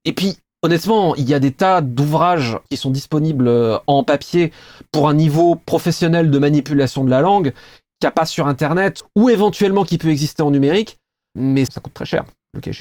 Et 0.05 0.13
puis, 0.13 0.39
Honnêtement, 0.63 1.15
il 1.15 1.29
y 1.29 1.35
a 1.35 1.39
des 1.39 1.53
tas 1.53 1.81
d'ouvrages 1.81 2.59
qui 2.69 2.77
sont 2.77 2.91
disponibles 2.91 3.47
euh, 3.47 3.79
en 3.87 4.03
papier 4.03 4.53
pour 4.91 5.09
un 5.09 5.15
niveau 5.15 5.55
professionnel 5.55 6.33
de 6.33 6.39
manipulation 6.39 7.05
de 7.05 7.11
la 7.11 7.21
langue 7.21 7.53
qu'il 7.53 8.07
n'y 8.07 8.09
a 8.09 8.13
pas 8.13 8.27
sur 8.27 8.49
Internet 8.49 9.05
ou 9.15 9.29
éventuellement 9.31 9.85
qui 9.85 9.99
peut 9.99 10.09
exister 10.09 10.43
en 10.43 10.51
numérique, 10.51 10.99
mais 11.37 11.65
ça 11.65 11.81
coûte 11.81 11.95
très 11.95 12.07
cher, 12.07 12.25
le 12.55 12.61
cas 12.61 12.73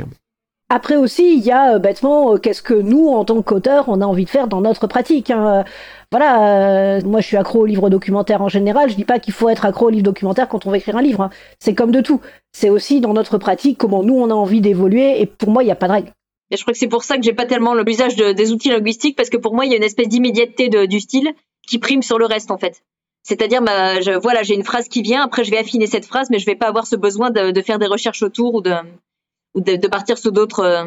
Après 0.69 0.95
aussi, 0.95 1.37
il 1.37 1.43
y 1.43 1.51
a 1.51 1.75
euh, 1.75 1.79
bêtement 1.79 2.33
euh, 2.33 2.37
qu'est-ce 2.37 2.63
que 2.63 2.73
nous, 2.73 3.09
en 3.09 3.25
tant 3.25 3.43
qu'auteurs, 3.43 3.89
on 3.89 4.01
a 4.01 4.05
envie 4.05 4.25
de 4.25 4.29
faire 4.31 4.47
dans 4.47 4.61
notre 4.61 4.87
pratique. 4.87 5.29
Hein. 5.29 5.63
Voilà, 6.11 6.99
moi 7.03 7.21
je 7.21 7.27
suis 7.27 7.37
accro 7.37 7.59
aux 7.59 7.65
livres 7.67 7.91
documentaires 7.91 8.41
en 8.41 8.49
général. 8.49 8.89
Je 8.89 8.95
dis 8.95 9.05
pas 9.05 9.19
qu'il 9.19 9.33
faut 9.35 9.49
être 9.49 9.65
accro 9.65 9.87
aux 9.87 9.91
livres 9.91 10.03
documentaires 10.03 10.47
quand 10.47 10.65
on 10.65 10.71
va 10.71 10.77
écrire 10.77 10.97
un 10.97 11.03
livre. 11.03 11.21
Hein. 11.21 11.29
C'est 11.59 11.75
comme 11.75 11.91
de 11.91 12.01
tout. 12.01 12.21
C'est 12.53 12.71
aussi 12.71 13.01
dans 13.01 13.13
notre 13.13 13.37
pratique 13.37 13.77
comment 13.77 14.01
nous 14.03 14.15
on 14.15 14.31
a 14.31 14.33
envie 14.33 14.61
d'évoluer. 14.61 15.21
Et 15.21 15.27
pour 15.27 15.51
moi, 15.51 15.61
il 15.61 15.67
n'y 15.67 15.71
a 15.71 15.75
pas 15.75 15.87
de 15.87 15.91
règle. 15.91 16.11
Et 16.49 16.57
je 16.57 16.61
crois 16.61 16.73
que 16.73 16.79
c'est 16.79 16.87
pour 16.87 17.03
ça 17.03 17.17
que 17.17 17.23
j'ai 17.23 17.33
pas 17.33 17.45
tellement 17.45 17.73
l'usage 17.73 18.15
des 18.15 18.51
outils 18.51 18.69
linguistiques 18.69 19.17
parce 19.17 19.29
que 19.29 19.37
pour 19.37 19.53
moi 19.53 19.65
il 19.65 19.71
y 19.71 19.73
a 19.73 19.77
une 19.77 19.83
espèce 19.83 20.07
d'immédiateté 20.07 20.69
du 20.87 20.99
style 20.99 21.33
qui 21.67 21.79
prime 21.79 22.01
sur 22.01 22.17
le 22.17 22.25
reste 22.25 22.51
en 22.51 22.57
fait. 22.57 22.83
C'est-à-dire, 23.27 23.61
bah, 23.61 23.99
voilà, 24.21 24.41
j'ai 24.41 24.53
une 24.53 24.63
phrase 24.63 24.87
qui 24.87 25.01
vient, 25.01 25.21
après 25.21 25.43
je 25.43 25.51
vais 25.51 25.57
affiner 25.57 25.85
cette 25.85 26.05
phrase, 26.05 26.29
mais 26.29 26.39
je 26.39 26.45
vais 26.45 26.55
pas 26.55 26.67
avoir 26.67 26.87
ce 26.87 26.95
besoin 26.95 27.29
de, 27.29 27.61
faire 27.61 27.77
des 27.77 27.85
recherches 27.85 28.23
autour 28.23 28.55
ou 28.55 28.61
de, 28.61 29.87
partir 29.87 30.17
sur 30.17 30.31
d'autres. 30.31 30.61
Euh. 30.61 30.85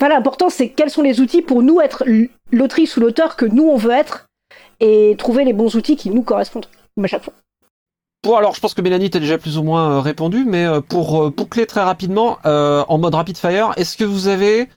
L'important 0.00 0.48
c'est 0.48 0.68
quels 0.68 0.90
sont 0.90 1.02
les 1.02 1.20
outils 1.20 1.42
pour 1.42 1.62
nous 1.62 1.80
être 1.80 2.04
l'autrice 2.52 2.96
ou 2.96 3.00
l'auteur 3.00 3.36
que 3.36 3.44
nous 3.44 3.64
on 3.64 3.76
veut 3.76 3.90
être 3.90 4.28
et 4.78 5.14
trouver 5.18 5.44
les 5.44 5.52
bons 5.52 5.74
outils 5.74 5.96
qui 5.96 6.10
nous 6.10 6.22
correspondent 6.22 6.66
à 7.02 7.06
chaque 7.06 7.24
fois. 7.24 7.34
Alors, 8.26 8.54
je 8.54 8.60
pense 8.60 8.74
que 8.74 8.82
Mélanie 8.82 9.10
t'a 9.10 9.18
déjà 9.18 9.38
plus 9.38 9.58
ou 9.58 9.62
moins 9.62 9.92
euh, 9.92 10.00
répondu, 10.00 10.44
mais 10.46 10.64
euh, 10.64 10.80
pour 10.80 11.22
euh, 11.22 11.30
boucler 11.30 11.66
très 11.66 11.82
rapidement, 11.82 12.38
en 12.44 12.98
mode 12.98 13.14
rapid 13.14 13.36
fire, 13.36 13.72
est-ce 13.76 13.96
que 13.96 14.04
vous 14.04 14.28
avez 14.28 14.68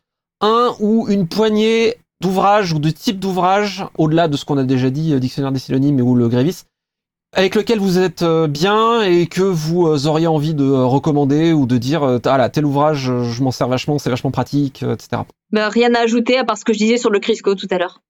un 0.42 0.74
ou 0.80 1.08
une 1.10 1.28
poignée 1.28 1.98
d'ouvrages 2.22 2.74
ou 2.74 2.80
de 2.80 2.90
types 2.90 3.20
d'ouvrages, 3.20 3.86
au-delà 3.98 4.28
de 4.28 4.38
ce 4.38 4.46
qu'on 4.46 4.58
a 4.58 4.64
déjà 4.64 4.90
dit, 4.90 5.20
Dictionnaire 5.20 5.52
des 5.52 5.60
synonymes 5.60 6.00
ou 6.02 6.16
le 6.16 6.30
Grévis, 6.30 6.64
avec 7.34 7.56
lequel 7.56 7.80
vous 7.80 8.00
êtes 8.00 8.24
bien 8.24 9.02
et 9.02 9.28
que 9.28 9.42
vous 9.42 10.08
auriez 10.08 10.28
envie 10.28 10.54
de 10.54 10.70
recommander 10.70 11.52
ou 11.52 11.66
de 11.66 11.78
dire 11.78 12.20
ah 12.24 12.38
là 12.38 12.50
tel 12.50 12.66
ouvrage 12.66 13.12
je 13.24 13.44
m'en 13.44 13.52
sers 13.52 13.68
vachement 13.68 13.98
c'est 13.98 14.12
vachement 14.12 14.32
pratique 14.32 14.84
etc. 14.84 15.24
Bah, 15.52 15.70
rien 15.70 15.94
à 15.96 16.02
ajouter 16.02 16.38
à 16.38 16.46
part 16.46 16.58
ce 16.58 16.66
que 16.66 16.74
je 16.74 16.78
disais 16.78 16.98
sur 16.98 17.10
le 17.10 17.20
Crisco 17.20 17.56
tout 17.56 17.68
à 17.72 17.78
l'heure. 17.78 18.02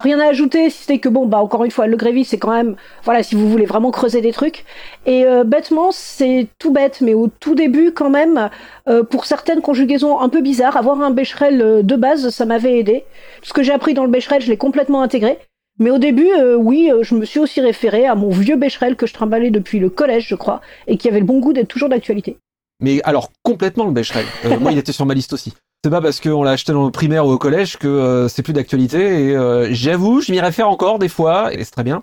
Rien 0.00 0.20
à 0.20 0.26
ajouter, 0.26 0.68
si 0.68 0.82
c'était 0.82 0.98
que 0.98 1.08
bon, 1.08 1.24
bah 1.24 1.38
encore 1.38 1.64
une 1.64 1.70
fois, 1.70 1.86
le 1.86 1.96
Grévis, 1.96 2.26
c'est 2.26 2.36
quand 2.36 2.52
même, 2.52 2.76
voilà, 3.04 3.22
si 3.22 3.34
vous 3.34 3.48
voulez 3.48 3.64
vraiment 3.64 3.90
creuser 3.90 4.20
des 4.20 4.32
trucs. 4.32 4.66
Et 5.06 5.24
euh, 5.24 5.42
bêtement, 5.42 5.90
c'est 5.90 6.48
tout 6.58 6.70
bête, 6.70 7.00
mais 7.00 7.14
au 7.14 7.28
tout 7.28 7.54
début, 7.54 7.92
quand 7.92 8.10
même, 8.10 8.50
euh, 8.88 9.02
pour 9.02 9.24
certaines 9.24 9.62
conjugaisons 9.62 10.20
un 10.20 10.28
peu 10.28 10.42
bizarres, 10.42 10.76
avoir 10.76 11.00
un 11.00 11.10
Becherel 11.10 11.62
euh, 11.62 11.82
de 11.82 11.96
base, 11.96 12.28
ça 12.28 12.44
m'avait 12.44 12.78
aidé. 12.78 13.04
Ce 13.42 13.54
que 13.54 13.62
j'ai 13.62 13.72
appris 13.72 13.94
dans 13.94 14.04
le 14.04 14.10
Becherel, 14.10 14.42
je 14.42 14.50
l'ai 14.50 14.58
complètement 14.58 15.00
intégré. 15.00 15.38
Mais 15.78 15.90
au 15.90 15.98
début, 15.98 16.30
oui, 16.56 16.90
je 17.02 17.14
me 17.14 17.26
suis 17.26 17.38
aussi 17.38 17.60
référé 17.60 18.06
à 18.06 18.14
mon 18.14 18.30
vieux 18.30 18.56
Becherel 18.56 18.96
que 18.96 19.06
je 19.06 19.12
trimballais 19.12 19.50
depuis 19.50 19.78
le 19.78 19.90
collège, 19.90 20.26
je 20.26 20.34
crois, 20.34 20.62
et 20.86 20.96
qui 20.96 21.06
avait 21.06 21.20
le 21.20 21.26
bon 21.26 21.38
goût 21.38 21.52
d'être 21.52 21.68
toujours 21.68 21.90
d'actualité. 21.90 22.38
Mais 22.80 23.02
alors, 23.04 23.30
complètement 23.42 23.84
le 23.84 23.90
Becherel. 23.90 24.24
moi, 24.58 24.72
il 24.72 24.78
était 24.78 24.92
sur 24.92 25.04
ma 25.04 25.12
liste 25.12 25.34
aussi. 25.34 25.52
C'est 25.84 25.90
pas 25.90 26.00
parce 26.00 26.20
qu'on 26.20 26.42
l'a 26.42 26.52
acheté 26.52 26.72
dans 26.72 26.84
le 26.84 26.90
primaire 26.90 27.26
ou 27.26 27.30
au 27.30 27.38
collège 27.38 27.76
que 27.76 27.86
euh, 27.86 28.28
c'est 28.28 28.42
plus 28.42 28.52
d'actualité. 28.52 29.28
Et 29.28 29.36
euh, 29.36 29.68
j'avoue, 29.70 30.20
je 30.20 30.32
m'y 30.32 30.40
réfère 30.40 30.68
encore 30.68 30.98
des 30.98 31.08
fois, 31.08 31.52
et 31.52 31.62
c'est 31.62 31.70
très 31.70 31.84
bien. 31.84 32.02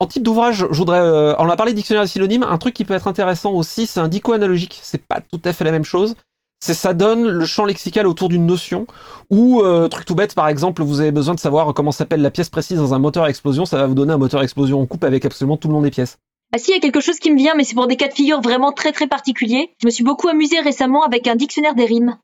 En 0.00 0.06
type 0.06 0.22
d'ouvrage, 0.22 0.66
je 0.70 0.76
voudrais, 0.76 1.00
euh, 1.00 1.34
on 1.38 1.48
a 1.48 1.56
parlé 1.56 1.72
de 1.72 1.76
dictionnaire 1.76 2.02
des 2.02 2.08
synonymes, 2.08 2.42
un 2.42 2.58
truc 2.58 2.74
qui 2.74 2.84
peut 2.84 2.94
être 2.94 3.06
intéressant 3.06 3.52
aussi, 3.52 3.86
c'est 3.86 4.00
un 4.00 4.08
dico 4.08 4.32
analogique. 4.32 4.80
C'est 4.82 5.06
pas 5.06 5.20
tout 5.20 5.40
à 5.44 5.52
fait 5.52 5.64
la 5.64 5.70
même 5.70 5.84
chose. 5.84 6.14
C'est 6.60 6.74
ça 6.74 6.92
donne 6.94 7.26
le 7.26 7.44
champ 7.44 7.64
lexical 7.64 8.06
autour 8.06 8.28
d'une 8.28 8.46
notion. 8.46 8.86
Ou 9.30 9.62
truc 9.90 10.04
tout 10.04 10.14
bête, 10.14 10.34
par 10.34 10.48
exemple, 10.48 10.82
vous 10.82 11.00
avez 11.00 11.10
besoin 11.10 11.34
de 11.34 11.40
savoir 11.40 11.72
comment 11.74 11.90
s'appelle 11.90 12.20
la 12.22 12.30
pièce 12.30 12.50
précise 12.50 12.78
dans 12.78 12.94
un 12.94 12.98
moteur 12.98 13.24
à 13.24 13.30
explosion, 13.30 13.64
ça 13.64 13.78
va 13.78 13.86
vous 13.86 13.94
donner 13.94 14.12
un 14.12 14.18
moteur 14.18 14.40
à 14.40 14.44
explosion 14.44 14.80
en 14.80 14.86
coupe 14.86 15.02
avec 15.02 15.24
absolument 15.24 15.56
tout 15.56 15.68
le 15.68 15.74
nom 15.74 15.82
des 15.82 15.90
pièces. 15.90 16.18
Ah 16.54 16.58
si, 16.58 16.70
il 16.70 16.74
y 16.74 16.76
a 16.76 16.80
quelque 16.80 17.00
chose 17.00 17.18
qui 17.18 17.32
me 17.32 17.38
vient, 17.38 17.54
mais 17.56 17.64
c'est 17.64 17.74
pour 17.74 17.86
des 17.86 17.96
cas 17.96 18.08
de 18.08 18.12
figure 18.12 18.42
vraiment 18.42 18.72
très 18.72 18.92
très 18.92 19.06
particuliers. 19.06 19.70
Je 19.80 19.86
me 19.86 19.90
suis 19.90 20.04
beaucoup 20.04 20.28
amusée 20.28 20.60
récemment 20.60 21.02
avec 21.02 21.26
un 21.26 21.34
dictionnaire 21.34 21.74
des 21.74 21.86
rimes. 21.86 22.18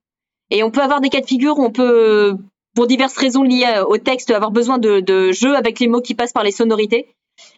Et 0.51 0.63
on 0.63 0.71
peut 0.71 0.83
avoir 0.83 1.01
des 1.01 1.09
cas 1.09 1.21
de 1.21 1.27
figure 1.27 1.59
où 1.59 1.65
on 1.65 1.71
peut, 1.71 2.37
pour 2.75 2.87
diverses 2.87 3.17
raisons 3.17 3.43
liées 3.43 3.83
au 3.87 3.99
texte, 3.99 4.31
avoir 4.31 4.51
besoin 4.51 4.79
de, 4.79 5.01
de 5.01 5.33
jeux 5.33 5.57
avec 5.57 5.81
les 5.81 5.89
mots 5.89 6.01
qui 6.01 6.15
passent 6.15 6.33
par 6.33 6.45
les 6.45 6.53
sonorités. 6.53 7.09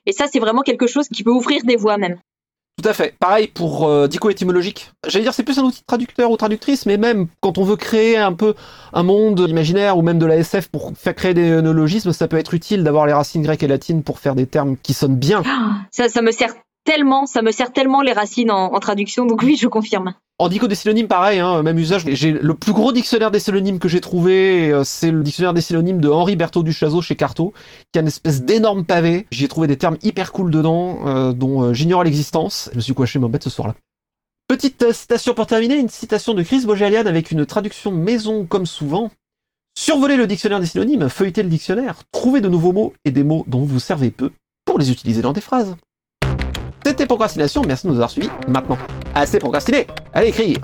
Et 0.07 0.13
ça, 0.13 0.27
c'est 0.31 0.41
vraiment 0.41 0.63
quelque 0.63 0.87
chose 0.87 1.09
qui 1.09 1.23
peut 1.23 1.31
ouvrir 1.31 1.63
des 1.65 1.77
voies 1.77 1.99
même. 1.99 2.19
Tout 2.81 2.89
à 2.89 2.95
fait. 2.95 3.15
Pareil 3.19 3.49
pour 3.49 3.87
euh, 3.87 4.09
dico 4.09 4.31
étymologique. 4.31 4.91
J'allais 5.07 5.25
dire 5.25 5.35
c'est 5.35 5.43
plus 5.43 5.59
un 5.59 5.65
outil 5.65 5.81
de 5.81 5.87
traducteur 5.87 6.31
ou 6.31 6.37
traductrice, 6.39 6.87
mais 6.87 6.97
même 6.97 7.27
quand 7.41 7.59
on 7.59 7.65
veut 7.65 7.77
créer 7.77 8.17
un 8.17 8.33
peu 8.33 8.55
un 8.95 9.03
monde 9.03 9.45
imaginaire 9.47 9.99
ou 9.99 10.03
même 10.03 10.19
de 10.19 10.25
la 10.25 10.37
SF 10.37 10.69
pour 10.69 10.93
faire 10.97 11.15
créer 11.15 11.35
des 11.35 11.61
néologismes, 11.61 12.13
ça 12.13 12.27
peut 12.27 12.39
être 12.39 12.55
utile 12.55 12.83
d'avoir 12.83 13.07
les 13.07 13.13
racines 13.13 13.43
grecques 13.43 13.63
et 13.63 13.69
latines 13.69 14.03
pour 14.03 14.19
faire 14.19 14.35
des 14.35 14.47
termes 14.47 14.79
qui 14.79 14.95
sonnent 14.95 15.19
bien. 15.19 15.43
Ça, 15.91 16.09
ça 16.09 16.23
me 16.23 16.31
sert 16.31 16.55
tellement, 16.85 17.27
ça 17.27 17.43
me 17.43 17.51
sert 17.51 17.73
tellement 17.73 18.01
les 18.01 18.13
racines 18.13 18.51
en, 18.51 18.73
en 18.73 18.81
traduction, 18.81 19.27
donc 19.27 19.43
oui, 19.43 19.57
je 19.61 19.69
confirme. 19.69 20.15
En 20.41 20.49
dico 20.49 20.69
des 20.69 20.75
synonymes, 20.75 21.07
pareil, 21.07 21.39
hein, 21.39 21.63
même 21.63 21.79
usage. 21.79 22.03
J'ai 22.07 22.33
le 22.33 22.55
plus 22.55 22.73
gros 22.73 22.93
dictionnaire 22.93 23.31
des 23.31 23.41
synonymes 23.41 23.79
que 23.79 23.89
j'ai 23.89 24.01
trouvé, 24.01 24.71
euh, 24.71 24.85
c'est 24.85 25.11
le 25.11 25.23
dictionnaire 25.23 25.53
des 25.53 25.61
synonymes 25.61 26.01
de 26.01 26.09
Henri 26.09 26.35
Berthaud 26.35 26.63
du 26.63 26.73
Chazeau 26.73 27.03
chez 27.03 27.15
Carto, 27.15 27.53
qui 27.93 27.99
a 27.99 28.01
une 28.01 28.09
espèce 28.09 28.43
d'énorme 28.43 28.87
pavé. 28.87 29.27
J'y 29.31 29.45
ai 29.45 29.49
trouvé 29.49 29.67
des 29.67 29.77
termes 29.77 29.99
hyper 30.03 30.33
cool 30.33 30.51
dedans, 30.51 31.07
euh, 31.07 31.33
dont 31.35 31.63
euh, 31.63 31.75
j'ignore 31.75 32.05
l'existence. 32.05 32.71
Je 32.73 32.77
me 32.77 32.81
suis 32.81 32.95
coiché 32.95 33.19
ma 33.19 33.29
bête 33.29 33.45
ce 33.45 33.51
soir-là. 33.51 33.75
Petite 34.49 34.95
citation 34.95 35.35
pour 35.35 35.47
terminer, 35.47 35.77
une 35.77 35.91
citation 35.91 36.33
de 36.33 36.43
Chris 36.43 36.65
Bojalian 36.65 37.05
avec 37.05 37.33
une 37.33 37.45
traduction 37.45 37.91
maison 37.91 38.47
comme 38.47 38.65
souvent. 38.65 39.11
Survolez 39.79 40.17
le 40.17 40.27
dictionnaire 40.27 40.61
des 40.61 40.65
synonymes, 40.65 41.11
feuilletez 41.11 41.43
le 41.43 41.51
dictionnaire, 41.51 41.97
trouvez 42.13 42.41
de 42.41 42.49
nouveaux 42.49 42.73
mots 42.73 42.95
et 43.05 43.11
des 43.11 43.25
mots 43.25 43.45
dont 43.47 43.59
vous 43.59 43.75
vous 43.75 43.79
servez 43.79 44.11
peu 44.11 44.31
pour 44.65 44.79
les 44.79 44.91
utiliser 44.91 45.21
dans 45.21 45.35
des 45.35 45.43
phrases. 45.43 45.77
C'était 46.87 47.05
Procrastination, 47.05 47.63
merci 47.67 47.87
de 47.87 47.93
nous 47.93 47.97
avoir 47.97 48.11
suivis. 48.11 48.31
Maintenant, 48.49 48.79
assez 49.15 49.39
procrastiné, 49.39 49.87
allez 50.13 50.29
écrire 50.29 50.59